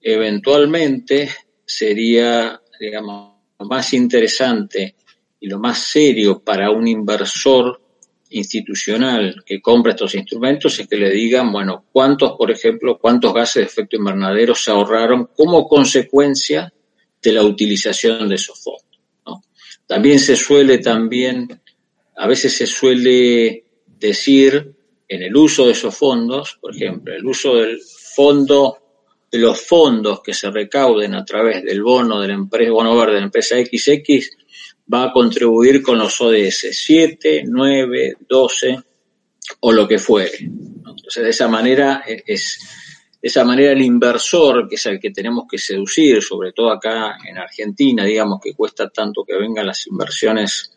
[0.00, 1.30] eventualmente
[1.64, 4.96] sería, digamos, más interesante
[5.40, 7.80] y lo más serio para un inversor
[8.30, 13.54] institucional que compra estos instrumentos es que le digan, bueno, cuántos, por ejemplo, cuántos gases
[13.54, 16.72] de efecto invernadero se ahorraron como consecuencia
[17.22, 18.84] de la utilización de esos fondos.
[19.86, 21.60] También se suele también
[22.16, 24.74] a veces se suele decir
[25.08, 28.78] en el uso de esos fondos, por ejemplo, el uso del fondo,
[29.30, 33.14] de los fondos que se recauden a través del bono de la empresa, bono verde
[33.14, 34.36] de la empresa XX,
[34.92, 38.78] va a contribuir con los ODS 7, 9, 12
[39.60, 40.38] o lo que fuere.
[40.38, 42.58] Entonces, de esa manera es,
[43.20, 47.16] de esa manera el inversor, que es el que tenemos que seducir, sobre todo acá
[47.28, 50.72] en Argentina, digamos que cuesta tanto que vengan las inversiones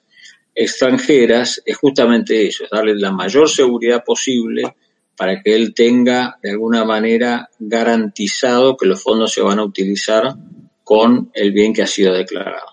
[0.56, 4.76] extranjeras es justamente eso, es darle la mayor seguridad posible
[5.16, 10.34] para que él tenga de alguna manera garantizado que los fondos se van a utilizar
[10.84, 12.69] con el bien que ha sido declarado.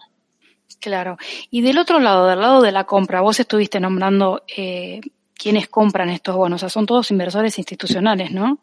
[0.80, 1.16] Claro.
[1.50, 5.00] Y del otro lado, del lado de la compra, vos estuviste nombrando eh,
[5.34, 8.60] quiénes compran estos bonos, o sea, son todos inversores institucionales, ¿no?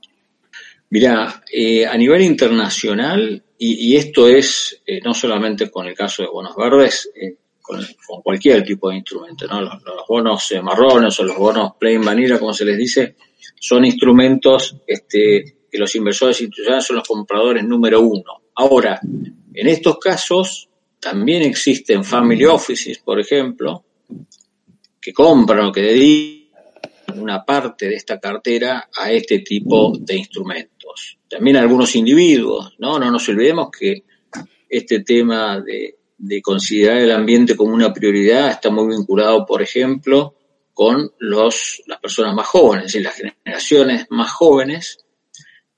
[0.89, 6.29] Mira, eh, a nivel internacional, y, esto es eh, no solamente con el caso de
[6.29, 7.81] bonos verdes, eh, con,
[8.21, 9.61] cualquier tipo de instrumento, ¿no?
[9.61, 13.15] Los, bonos eh, marrones o los bonos plain vanilla, como se les dice,
[13.59, 18.41] son instrumentos este, que los inversores institucionales son los compradores número uno.
[18.55, 20.69] Ahora, en estos casos
[21.03, 23.83] también existen family offices, por ejemplo,
[25.01, 31.17] que compran o que dedican una parte de esta cartera a este tipo de instrumentos.
[31.29, 32.97] También algunos individuos, ¿no?
[32.99, 34.03] No nos olvidemos que
[34.69, 40.35] este tema de, de considerar el ambiente como una prioridad está muy vinculado, por ejemplo,
[40.73, 45.02] con los, las personas más jóvenes, es decir, las generaciones más jóvenes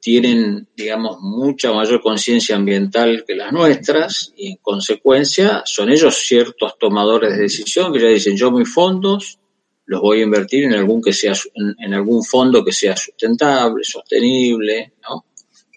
[0.05, 6.77] tienen, digamos, mucha mayor conciencia ambiental que las nuestras y en consecuencia son ellos ciertos
[6.77, 9.39] tomadores de decisión que ya dicen yo mis fondos
[9.85, 14.93] los voy a invertir en algún que sea en, algún fondo que sea sustentable, sostenible,
[15.01, 15.25] ¿no?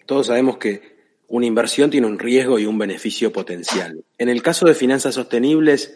[0.05, 4.03] Todos sabemos que una inversión tiene un riesgo y un beneficio potencial.
[4.15, 5.91] En el caso de finanzas sostenibles,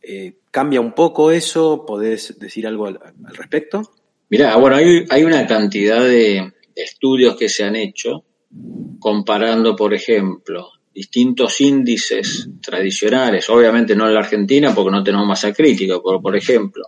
[0.00, 1.84] eh, ¿cambia un poco eso?
[1.84, 2.98] ¿Podés decir algo al,
[3.34, 3.82] respecto?
[4.30, 8.24] Mira, bueno, hay, hay una cantidad de, estudios que se han hecho
[9.00, 15.52] comparando, por ejemplo, distintos índices tradicionales, obviamente no en la Argentina porque no tenemos masa
[15.52, 16.84] crítica, pero por ejemplo,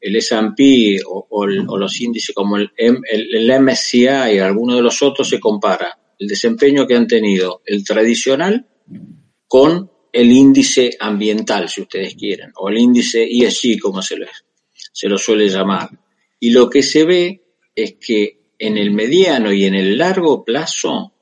[0.00, 2.70] el S&P o, los índices como el,
[3.60, 8.66] MSCI y algunos de los otros se compara el desempeño que han tenido el tradicional
[9.46, 14.16] con el índice ambiental, si ustedes quieren, o el índice ESG, como se,
[14.92, 15.88] se lo suele llamar.
[16.38, 17.42] Y lo que se ve
[17.74, 21.12] es que en el mediano y en el largo plazo,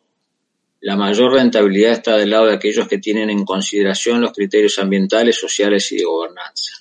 [0.81, 5.37] la mayor rentabilidad está del lado de aquellos que tienen en consideración los criterios ambientales,
[5.37, 6.73] sociales y de gobernanza.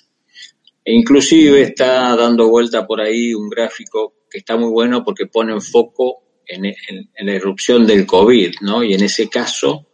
[0.84, 5.54] E inclusive está dando vuelta por ahí un gráfico que está muy bueno porque pone
[5.54, 6.74] en foco en,
[7.20, 8.84] la irrupción del COVID, ¿no?
[8.84, 9.86] Y en ese caso,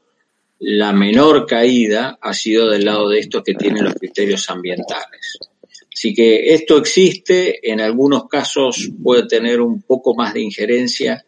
[0.58, 5.38] la menor caída ha sido del lado de estos que tienen los criterios ambientales.
[5.96, 11.24] Así que esto existe, en algunos casos puede tener un poco más de injerencia,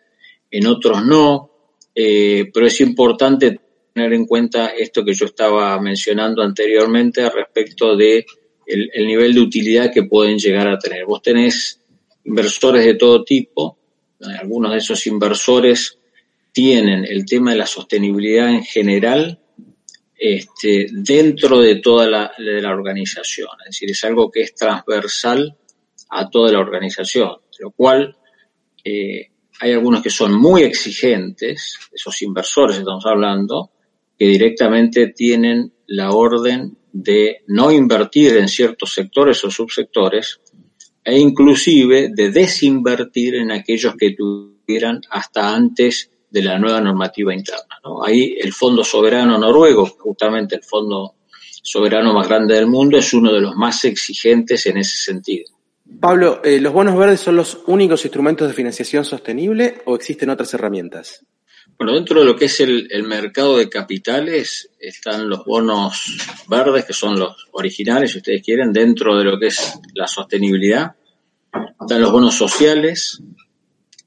[0.50, 1.50] en otros no,
[1.94, 3.58] eh, pero es importante
[3.94, 8.26] tener en cuenta esto que yo estaba mencionando anteriormente respecto de
[8.66, 11.06] el nivel de utilidad que pueden llegar a tener.
[11.06, 11.80] Vos tenés
[12.24, 13.78] inversores de todo tipo,
[14.20, 15.98] algunos de esos inversores
[16.52, 19.40] tienen el tema de la sostenibilidad en general
[20.18, 23.48] este, dentro de toda la, de la organización.
[23.60, 25.56] Es decir, es algo que es transversal
[26.10, 28.16] a toda la organización, lo cual
[28.84, 33.70] eh, hay algunos que son muy exigentes, esos inversores estamos hablando,
[34.18, 40.40] que directamente tienen la orden de no invertir en ciertos sectores o subsectores
[41.04, 47.80] e inclusive de desinvertir en aquellos que tuvieran hasta antes de la nueva normativa interna.
[48.04, 51.14] Ahí el Fondo Soberano Noruego, justamente el fondo
[51.62, 55.46] soberano más grande del mundo, es uno de los más exigentes en ese sentido.
[56.00, 60.52] Pablo, eh, ¿los bonos verdes son los únicos instrumentos de financiación sostenible o existen otras
[60.54, 61.24] herramientas?
[61.78, 66.84] Bueno, dentro de lo que es el, el, mercado de capitales están los bonos verdes,
[66.84, 70.92] que son los originales, si ustedes quieren, dentro de lo que es la sostenibilidad.
[71.80, 73.22] Están los bonos sociales,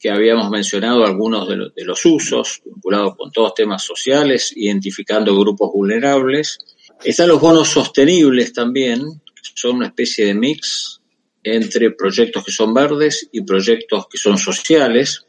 [0.01, 6.57] que habíamos mencionado algunos de, los usos, vinculados con todos temas sociales, identificando grupos vulnerables.
[7.03, 11.01] Están los bonos sostenibles también, que son una especie de mix
[11.43, 15.27] entre proyectos que son verdes y proyectos que son sociales.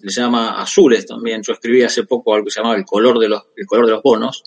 [0.00, 1.42] Se llama azules también.
[1.42, 4.02] Yo escribí hace poco algo que se llamaba el color de los, color de los
[4.04, 4.44] bonos.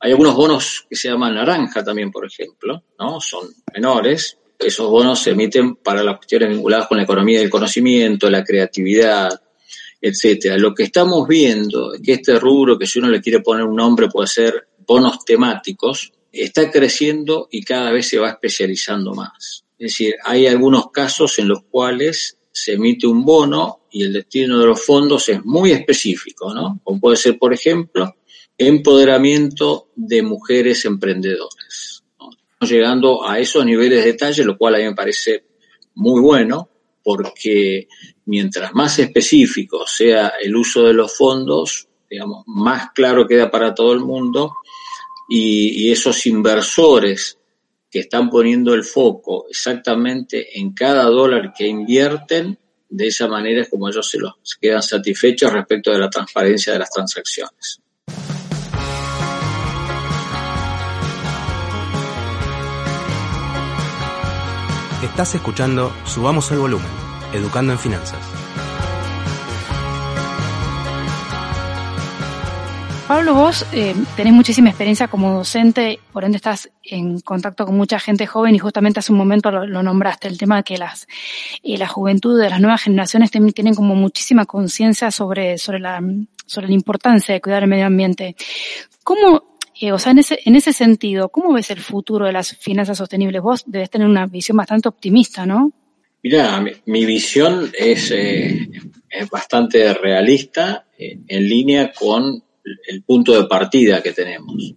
[0.00, 3.20] Hay algunos bonos que se llaman naranja también, por ejemplo, ¿no?
[3.20, 8.30] Son menores, esos bonos se emiten para las cuestiones vinculadas con la economía del conocimiento,
[8.30, 9.40] la creatividad,
[10.00, 10.58] etcétera.
[10.58, 13.76] Lo que estamos viendo es que este rubro, que si uno le quiere poner un
[13.76, 19.64] nombre puede ser bonos temáticos, está creciendo y cada vez se va especializando más.
[19.78, 24.58] Es decir, hay algunos casos en los cuales se emite un bono y el destino
[24.58, 26.80] de los fondos es muy específico, ¿no?
[26.82, 28.16] Como puede ser, por ejemplo,
[28.56, 31.81] empoderamiento de mujeres emprendedoras
[32.70, 35.44] llegando a esos niveles de detalle, lo cual a mí me parece
[35.94, 36.68] muy bueno,
[37.02, 37.88] porque
[38.26, 43.92] mientras más específico sea el uso de los fondos, digamos, más claro queda para todo
[43.92, 44.54] el mundo
[45.28, 47.38] y, esos inversores
[47.90, 53.68] que están poniendo el foco exactamente en cada dólar que invierten, de esa manera es
[53.68, 57.81] como ellos se, los, quedan satisfechos respecto de la transparencia de las transacciones.
[65.02, 66.86] Estás escuchando Subamos el Volumen,
[67.32, 68.20] Educando en Finanzas.
[73.08, 77.98] Pablo, vos eh, tenés muchísima experiencia como docente, por ende estás en contacto con mucha
[77.98, 81.08] gente joven y justamente hace un momento lo, nombraste, el tema de que las,
[81.64, 86.00] eh, la juventud de las nuevas generaciones tienen como muchísima conciencia sobre, sobre, la,
[86.46, 88.36] sobre la importancia de cuidar el medio ambiente.
[89.02, 92.56] ¿Cómo Eh, o sea, en ese, en ese sentido, ¿cómo ves el futuro de las
[92.56, 93.40] finanzas sostenibles?
[93.40, 95.72] Vos debes tener una visión bastante optimista, ¿no?
[96.22, 98.68] Mira, mi, visión es, eh,
[99.10, 102.42] es, bastante realista, eh, en línea con
[102.86, 104.74] el punto de partida que tenemos.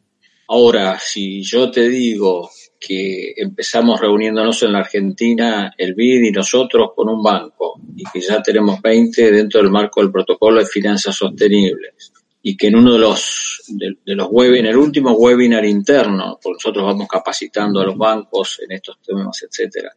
[0.48, 6.92] Ahora, si yo te digo que empezamos reuniéndonos en la Argentina, el BID y nosotros
[6.96, 11.16] con un banco, y que ya tenemos 20 dentro del marco del protocolo de finanzas
[11.16, 12.12] sostenibles,
[12.48, 16.58] y que en uno de los, de, los web, en el último webinar interno, porque
[16.58, 19.92] nosotros vamos capacitando a los bancos en estos temas, etcétera,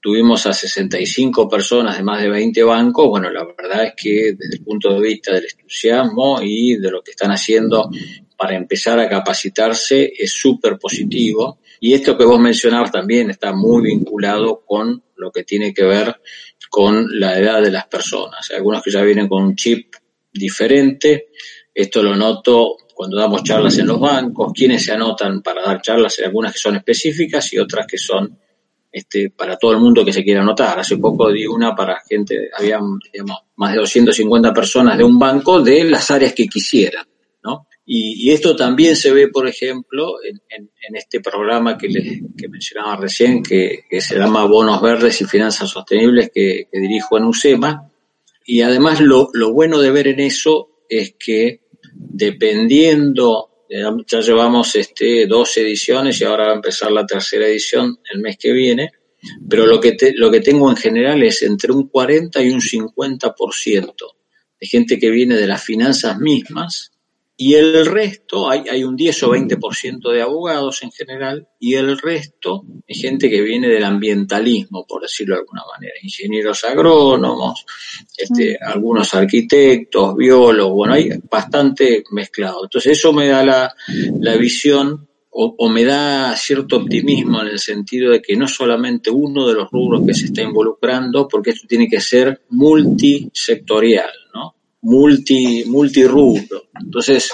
[0.00, 4.56] tuvimos a 65 personas de más de 20 bancos, bueno, la verdad es que desde
[4.56, 7.90] el punto de vista del entusiasmo y de lo que están haciendo
[8.38, 11.58] para empezar a capacitarse es súper positivo.
[11.78, 16.22] Y esto que vos mencionabas también está muy vinculado con lo que tiene que ver
[16.70, 18.50] con la edad de las personas.
[18.50, 19.94] Algunos que ya vienen con un chip
[20.32, 21.28] diferente.
[21.74, 26.20] Esto lo noto cuando damos charlas en los bancos, quienes se anotan para dar charlas,
[26.24, 28.38] algunas que son específicas y otras que son
[28.90, 30.78] este, para todo el mundo que se quiera anotar.
[30.78, 32.78] Hace poco di una para gente, había
[33.56, 37.06] más de 250 personas de un banco de las áreas que quisieran.
[37.84, 43.42] Y, esto también se ve, por ejemplo, en, este programa que, les, que mencionaba recién,
[43.42, 47.90] que, se llama Bonos Verdes y Finanzas Sostenibles, que, dirijo en USEMA.
[48.44, 51.61] Y además lo, bueno de ver en eso es que
[52.12, 58.20] dependiendo, ya llevamos este, dos ediciones y ahora va a empezar la tercera edición el
[58.20, 58.90] mes que viene,
[59.48, 63.94] pero lo que, lo que tengo en general es entre un 40 y un 50%
[64.60, 66.91] de gente que viene de las finanzas mismas
[67.44, 71.98] y el resto, hay, hay un 10 o 20% de abogados en general, y el
[71.98, 77.66] resto es gente que viene del ambientalismo, por decirlo de alguna manera, ingenieros agrónomos,
[78.16, 82.62] este, algunos arquitectos, biólogos, bueno, hay bastante mezclado.
[82.62, 83.74] Entonces eso me da la,
[84.20, 89.10] la visión o, o, me da cierto optimismo en el sentido de que no solamente
[89.10, 94.54] uno de los rubros que se está involucrando, porque esto tiene que ser multisectorial, ¿no?
[94.82, 96.64] Multi, multirubro.
[96.80, 97.32] Entonces,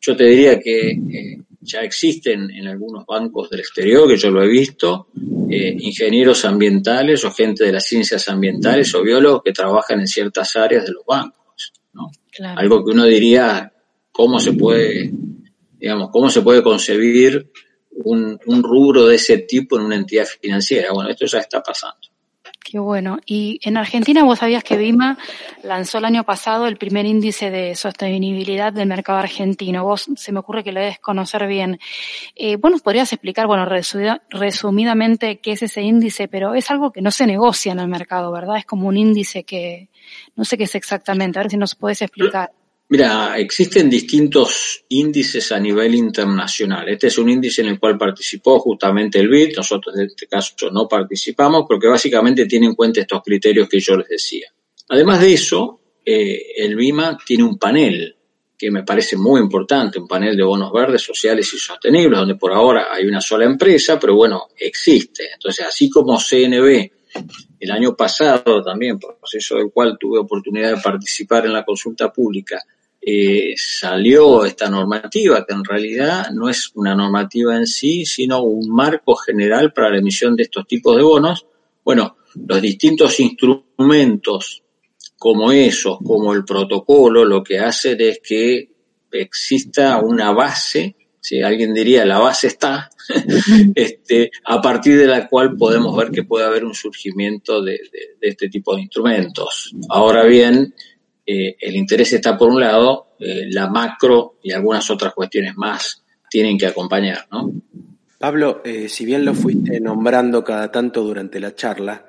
[0.00, 4.42] yo te diría que eh, ya existen en algunos bancos del exterior, que yo lo
[4.42, 5.08] he visto,
[5.50, 10.54] eh, ingenieros ambientales o gente de las ciencias ambientales o biólogos que trabajan en ciertas
[10.56, 11.72] áreas de los bancos.
[11.92, 12.10] ¿no?
[12.56, 13.72] Algo que uno diría,
[14.12, 15.10] ¿cómo se puede,
[15.78, 17.50] digamos, cómo se puede concebir
[17.90, 20.92] un, un rubro de ese tipo en una entidad financiera?
[20.92, 22.05] Bueno, esto ya está pasando.
[22.68, 23.20] Qué bueno.
[23.24, 25.16] Y en Argentina vos sabías que Bima
[25.62, 29.84] lanzó el año pasado el primer índice de sostenibilidad del mercado argentino.
[29.84, 31.78] Vos se me ocurre que lo debes conocer bien.
[32.34, 33.68] Eh, vos nos podrías explicar, bueno,
[34.30, 38.32] resumidamente qué es ese índice, pero es algo que no se negocia en el mercado,
[38.32, 38.56] ¿verdad?
[38.56, 39.88] Es como un índice que
[40.34, 41.38] no sé qué es exactamente.
[41.38, 42.50] A ver si nos puedes explicar.
[42.88, 46.88] Mira, existen distintos índices a nivel internacional.
[46.88, 49.56] Este es un índice en el cual participó justamente el BID.
[49.56, 53.96] Nosotros en este caso no participamos porque básicamente tiene en cuenta estos criterios que yo
[53.96, 54.46] les decía.
[54.88, 58.14] Además de eso, eh, el BIMA tiene un panel
[58.56, 62.52] que me parece muy importante, un panel de bonos verdes, sociales y sostenibles, donde por
[62.52, 65.24] ahora hay una sola empresa, pero bueno, existe.
[65.34, 66.90] Entonces, así como CNB
[67.58, 72.62] el año pasado también, proceso del cual tuve oportunidad de participar en la consulta pública,
[73.08, 78.68] eh, salió esta normativa, que en realidad no es una normativa en sí, sino un
[78.68, 81.46] marco general para la emisión de estos tipos de bonos.
[81.84, 84.64] Bueno, los distintos instrumentos
[85.16, 88.70] como esos, como el protocolo, lo que hacen es que
[89.12, 92.90] exista una base, si alguien diría la base está,
[93.76, 97.78] este, a partir de la cual podemos ver que puede haber un surgimiento de
[98.20, 99.72] este tipo de instrumentos.
[99.90, 100.74] Ahora bien,
[101.26, 106.04] eh, el interés está por un lado, eh, la macro y algunas otras cuestiones más
[106.30, 107.52] tienen que acompañar, ¿no?
[108.18, 112.06] Pablo, eh, si bien lo fuiste nombrando cada tanto durante la charla,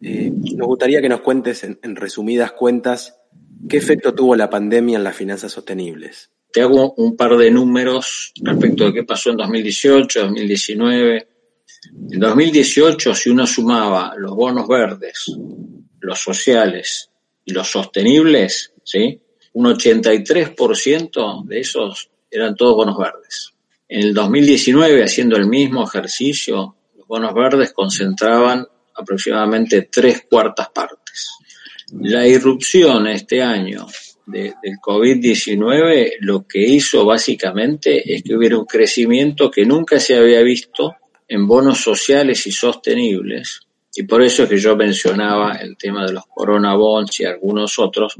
[0.00, 3.20] nos gustaría que nos cuentes en, resumidas cuentas
[3.68, 6.30] qué efecto tuvo la pandemia en las finanzas sostenibles.
[6.52, 11.28] Te hago un par de números respecto de qué pasó en 2018, 2019.
[12.10, 15.30] En 2018, si uno sumaba los bonos verdes,
[16.00, 17.11] los sociales
[17.44, 19.20] y los sostenibles, ¿sí?
[19.54, 23.52] Un 83% de esos eran todos bonos verdes.
[23.88, 31.30] En el 2019, haciendo el mismo ejercicio, los bonos verdes concentraban aproximadamente tres cuartas partes.
[32.00, 33.86] La irrupción este año
[34.26, 40.40] del COVID-19 lo que hizo básicamente es que hubiera un crecimiento que nunca se había
[40.40, 40.96] visto
[41.28, 43.60] en bonos sociales y sostenibles,
[43.94, 47.78] y por eso es que yo mencionaba el tema de los Corona Bonds y algunos
[47.78, 48.16] otros,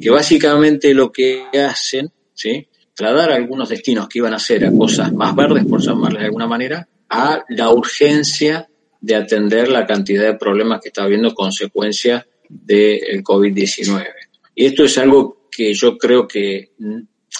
[0.00, 2.66] que básicamente lo que hacen, ¿sí?
[2.94, 6.46] trasladar algunos destinos que iban a ser a cosas más verdes, por llamarles de alguna
[6.46, 8.68] manera, a la urgencia
[9.00, 14.06] de atender la cantidad de problemas que está habiendo consecuencia del COVID-19.
[14.54, 16.72] Y esto es algo que yo creo que,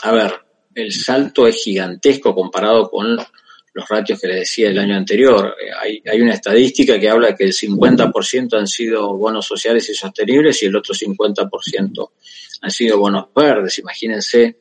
[0.03, 0.33] a ver,
[0.75, 3.17] el salto es gigantesco comparado con
[3.75, 5.55] los ratios que les decía el año anterior.
[5.81, 10.63] Hay, hay una estadística que habla que el 50% han sido bonos sociales y sostenibles
[10.63, 12.11] y el otro 50%
[12.61, 13.79] han sido bonos verdes.
[13.79, 14.59] Imagínense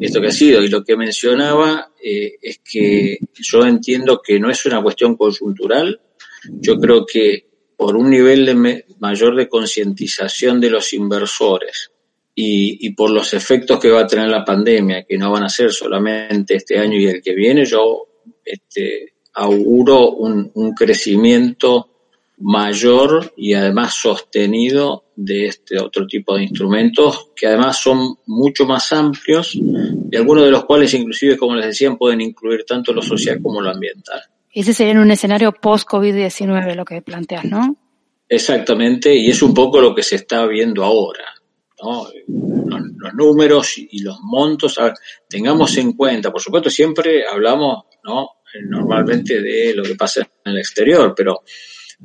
[0.00, 0.62] esto que ha sido.
[0.62, 6.00] Y lo que mencionaba eh, es que yo entiendo que no es una cuestión conjuntural.
[6.44, 7.46] Yo creo que
[7.76, 11.90] por un nivel de mayor de concientización de los inversores
[12.34, 15.48] y, y, por los efectos que va a tener la pandemia, que no van a
[15.48, 18.09] ser solamente este año y el que viene, yo
[18.44, 21.90] este, auguro un, un crecimiento
[22.40, 28.92] mayor y además sostenido de este otro tipo de instrumentos que además son mucho más
[28.92, 33.40] amplios y algunos de los cuales inclusive, como les decían, pueden incluir tanto lo social
[33.42, 34.22] como lo ambiental.
[34.52, 37.76] Ese sería en un escenario post-COVID-19 lo que planteas, ¿no?
[38.28, 41.24] Exactamente, y es un poco lo que se está viendo ahora.
[41.82, 44.78] Los, números y, los montos,
[45.28, 48.28] tengamos en cuenta, por supuesto, siempre hablamos ¿no?
[48.68, 51.42] normalmente de lo que pasa en el exterior, pero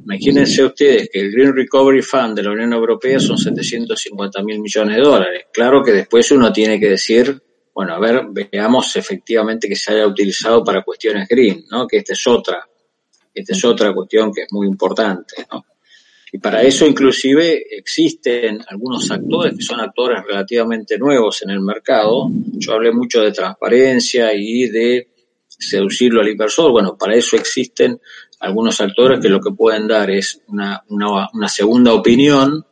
[0.03, 4.97] Imagínense ustedes que el Green Recovery Fund de la Unión Europea son 750 mil millones
[4.97, 5.45] de dólares.
[5.53, 7.41] Claro que después uno tiene que decir,
[7.73, 11.87] bueno, a ver, veamos efectivamente que se haya utilizado para cuestiones green, ¿no?
[11.87, 12.67] Que esta es otra,
[13.33, 15.65] esta es otra cuestión que es muy importante, ¿no?
[16.31, 22.29] Y para eso inclusive existen algunos actores que son actores relativamente nuevos en el mercado.
[22.53, 25.07] Yo hablé mucho de transparencia y de
[25.47, 26.71] seducirlo al inversor.
[26.71, 27.99] Bueno, para eso existen
[28.39, 32.65] algunos actores que lo que pueden dar es una, una, una segunda opinión,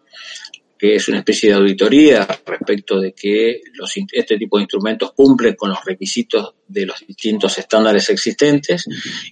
[0.84, 5.56] que es una especie de auditoría respecto de que los, este tipo de instrumentos cumplen
[5.56, 8.84] con los requisitos de los distintos estándares existentes,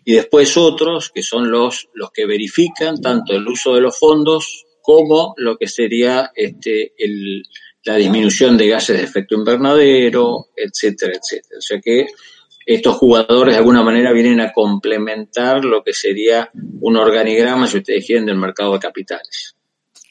[0.05, 4.65] y después otros que son los, los que verifican tanto el uso de los fondos
[4.81, 7.43] como lo que sería este, el,
[7.83, 11.57] la disminución de gases de efecto invernadero, etcétera, etcétera.
[11.57, 12.05] O sea que
[12.65, 16.49] estos jugadores de alguna manera vienen a complementar lo que sería
[16.79, 19.57] un organigrama, si ustedes quieren, del mercado de capitales.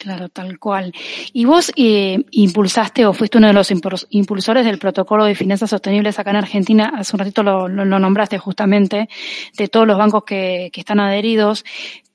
[0.00, 0.94] Claro, tal cual.
[1.34, 3.70] Y vos eh, impulsaste o fuiste uno de los
[4.08, 8.38] impulsores del protocolo de finanzas sostenibles acá en Argentina, hace un ratito lo, lo, nombraste
[8.38, 9.10] justamente,
[9.58, 11.66] de todos los bancos que, que están adheridos.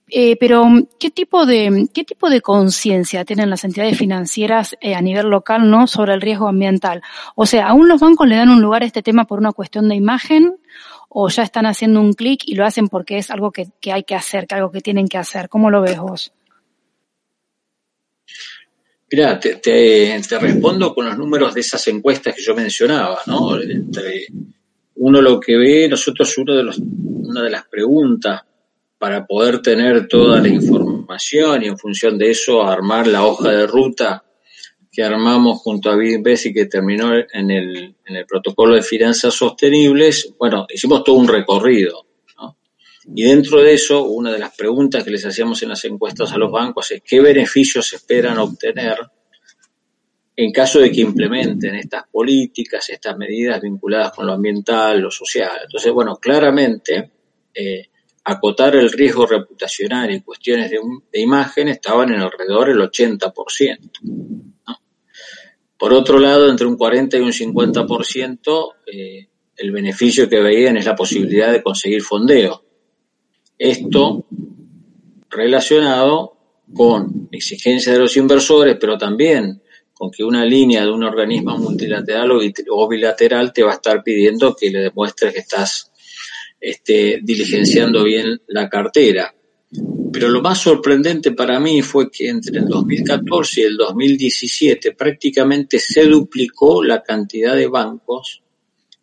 [0.07, 0.67] Eh, pero,
[0.99, 5.69] ¿qué tipo de, qué tipo de conciencia tienen las entidades financieras eh, a nivel local,
[5.69, 7.03] no, sobre el riesgo ambiental?
[7.35, 9.87] O sea, ¿aún los bancos le dan un lugar a este tema por una cuestión
[9.89, 10.55] de imagen?
[11.09, 14.03] ¿O ya están haciendo un clic y lo hacen porque es algo que, que hay
[14.03, 15.49] que hacer, que algo que tienen que hacer?
[15.49, 16.34] ¿Cómo lo ves vos?
[19.11, 23.61] Mira, te, te, respondo con los números de esas encuestas que yo mencionaba, ¿no?
[23.61, 24.27] Entre
[24.95, 28.41] uno lo que ve, nosotros uno de los, una de las preguntas
[28.97, 33.67] para poder tener toda la información y en función de eso armar la hoja de
[33.67, 34.23] ruta
[34.91, 39.33] que armamos junto a BIDBES y que terminó en el, en el protocolo de finanzas
[39.33, 42.04] sostenibles, bueno, hicimos todo un recorrido.
[43.13, 46.37] Y dentro de eso, una de las preguntas que les hacíamos en las encuestas a
[46.37, 48.97] los bancos es qué beneficios esperan obtener
[50.37, 55.51] en caso de que implementen estas políticas, estas medidas vinculadas con lo ambiental, lo social.
[55.63, 57.11] Entonces, bueno, claramente
[57.53, 57.89] eh,
[58.25, 60.79] acotar el riesgo reputacional y cuestiones de,
[61.21, 63.91] imagen estaban en alrededor del 80%.
[64.03, 64.77] ¿no?
[65.77, 70.85] Por otro lado, entre un 40 y un 50%, eh, el beneficio que veían es
[70.85, 72.64] la posibilidad de conseguir fondeo.
[73.57, 74.25] Esto
[75.29, 76.35] relacionado
[76.73, 79.61] con exigencias de los inversores, pero también
[79.93, 82.31] con que una línea de un organismo multilateral
[82.69, 85.91] o bilateral te va a estar pidiendo que le demuestres que estás
[86.59, 89.33] este, diligenciando bien la cartera.
[90.11, 95.79] Pero lo más sorprendente para mí fue que entre el 2014 y el 2017 prácticamente
[95.79, 98.41] se duplicó la cantidad de bancos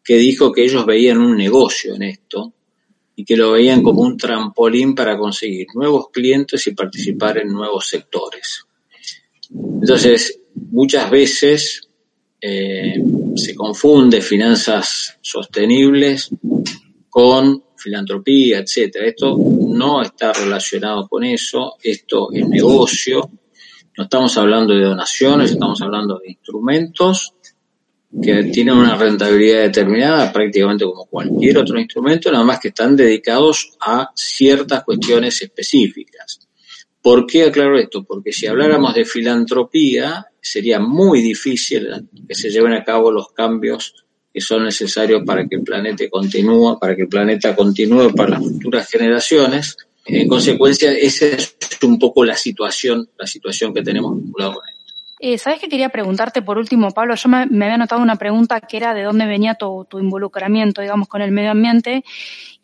[0.04, 2.52] que dijo que ellos veían un negocio en esto
[3.14, 7.86] y que lo veían como un trampolín para conseguir nuevos clientes y participar en nuevos
[7.88, 8.64] sectores.
[9.50, 10.40] Entonces,
[10.70, 11.88] muchas veces
[12.40, 13.02] eh,
[13.36, 16.30] se confunde finanzas sostenibles
[17.08, 19.06] con filantropía, etcétera.
[19.06, 23.30] Esto no está relacionado con eso, esto es negocio,
[23.96, 27.34] no estamos hablando de donaciones, estamos hablando de instrumentos
[28.20, 33.72] que tienen una rentabilidad determinada prácticamente como cualquier otro instrumento, nada más que están dedicados
[33.80, 36.40] a ciertas cuestiones específicas.
[37.00, 38.04] ¿Por qué aclaro esto?
[38.04, 41.88] Porque si habláramos de filantropía, sería muy difícil
[42.28, 43.94] que se lleven a cabo los cambios
[44.32, 48.40] que son necesarios para que el planeta continúe, para que el planeta continúe para las
[48.40, 49.76] futuras generaciones.
[50.06, 54.71] En consecuencia, esa es un poco la situación, la situación que tenemos vinculado con.
[55.24, 57.14] Eh, ¿Sabes qué quería preguntarte por último, Pablo?
[57.14, 61.22] Yo me, había notado una pregunta que era de dónde venía tu, involucramiento, digamos, con
[61.22, 62.02] el medio ambiente.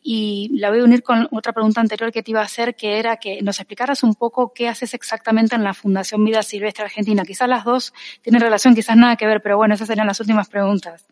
[0.03, 2.99] Y la voy a unir con otra pregunta anterior que te iba a hacer, que
[2.99, 7.23] era que nos explicaras un poco qué haces exactamente en la Fundación Vida Silvestre Argentina.
[7.25, 7.93] Quizás las dos
[8.23, 11.07] tienen relación, quizás nada que ver, pero bueno, esas serían las últimas preguntas.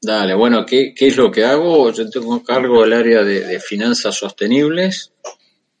[0.00, 1.92] Dale, bueno, ¿qué, es lo que hago?
[1.92, 5.12] Yo tengo cargo del área de, de finanzas sostenibles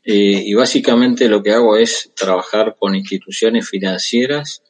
[0.04, 4.62] eh, y básicamente lo que hago es trabajar con instituciones financieras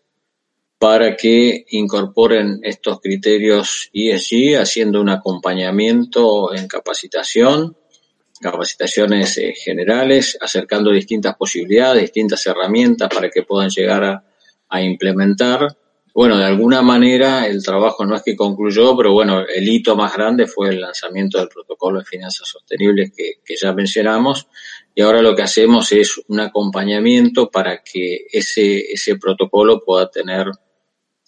[0.81, 7.77] para que incorporen estos criterios ESG, haciendo un acompañamiento en capacitación,
[8.41, 14.23] capacitaciones eh, generales, acercando distintas posibilidades, distintas herramientas para que puedan llegar
[14.71, 15.77] a, implementar.
[16.15, 20.15] Bueno, de alguna manera el trabajo no es que concluyó, pero bueno, el hito más
[20.15, 24.47] grande fue el lanzamiento del protocolo de finanzas sostenibles que, que ya mencionamos
[24.95, 30.47] y ahora lo que hacemos es un acompañamiento para que ese, ese protocolo pueda tener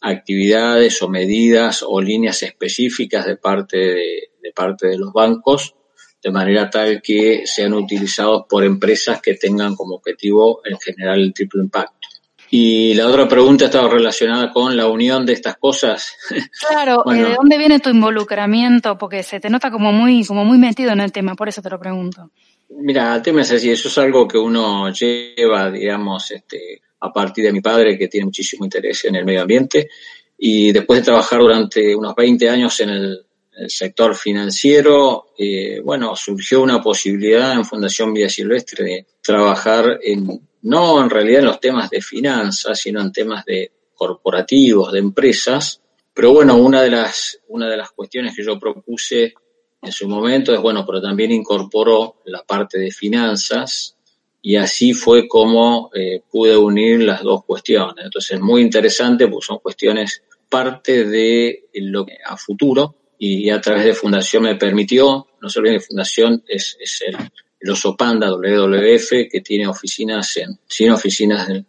[0.03, 5.74] actividades o medidas o líneas específicas de parte de, de, parte de los bancos,
[6.22, 11.32] de manera tal que sean utilizados por empresas que tengan como objetivo en general el
[11.32, 12.09] triple impacto.
[12.55, 16.14] Y la otra pregunta estaba relacionada con la unión de estas cosas.
[16.68, 18.98] Claro, bueno, ¿de dónde viene tu involucramiento?
[18.98, 21.70] Porque se te nota como muy, como muy metido en el tema, por eso te
[21.70, 22.30] lo pregunto.
[22.68, 27.44] Mira, el tema es así, eso es algo que uno lleva, digamos, este, a partir
[27.44, 29.90] de mi padre, que tiene muchísimo interés en el medio ambiente,
[30.38, 33.26] y después de trabajar durante unos 20 años en el,
[33.68, 41.03] sector financiero, eh, bueno, surgió una posibilidad en Fundación Vía Silvestre de trabajar en, no
[41.03, 45.82] en realidad en los temas de finanzas, sino en temas de corporativos, de empresas,
[46.14, 49.34] pero bueno, una de las, una de las cuestiones que yo propuse
[49.82, 53.96] en su momento es, bueno, pero también incorporó la parte de finanzas
[54.43, 58.05] y así fue como eh, pude unir las dos cuestiones.
[58.05, 63.84] Entonces, muy interesante, porque son cuestiones parte de lo que a futuro y a través
[63.84, 67.16] de Fundación me permitió, no solo en Fundación es, es el,
[67.61, 71.64] el Oso Panda WWF que tiene oficinas en, 100 oficinas, de,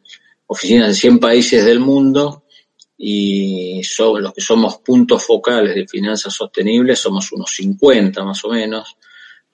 [0.47, 2.43] oficinas en 100 países del mundo
[2.97, 8.49] y son los que somos puntos focales de finanzas sostenibles, somos unos 50 más o
[8.49, 8.97] menos,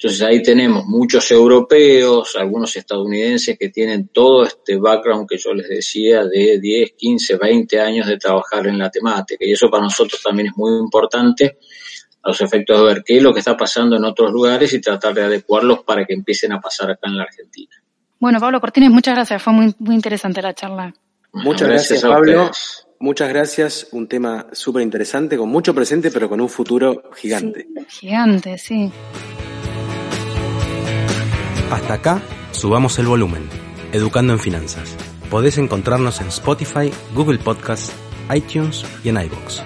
[0.01, 5.67] entonces ahí tenemos muchos europeos, algunos estadounidenses que tienen todo este background que yo les
[5.67, 9.43] decía de 10, 15, 20 años de trabajar en la temática.
[9.45, 11.57] Y eso para nosotros también es muy importante
[12.23, 14.79] a los efectos de ver qué es lo que está pasando en otros lugares y
[14.79, 17.75] tratar de adecuarlos para que empiecen a pasar acá en la Argentina.
[18.19, 19.43] Bueno, Pablo Cortines, muchas gracias.
[19.43, 20.93] Fue muy, muy interesante la charla.
[21.33, 22.51] Muchas gracias, gracias Pablo.
[23.01, 23.87] Muchas gracias.
[23.91, 27.67] Un tema súper interesante, con mucho presente, pero con un futuro gigante.
[27.89, 28.89] Sí, gigante, sí.
[31.71, 33.47] Hasta acá, subamos el volumen.
[33.91, 34.95] Educando en Finanzas.
[35.29, 37.91] Podés encontrarnos en Spotify, Google Podcast,
[38.33, 39.61] iTunes y en iBox.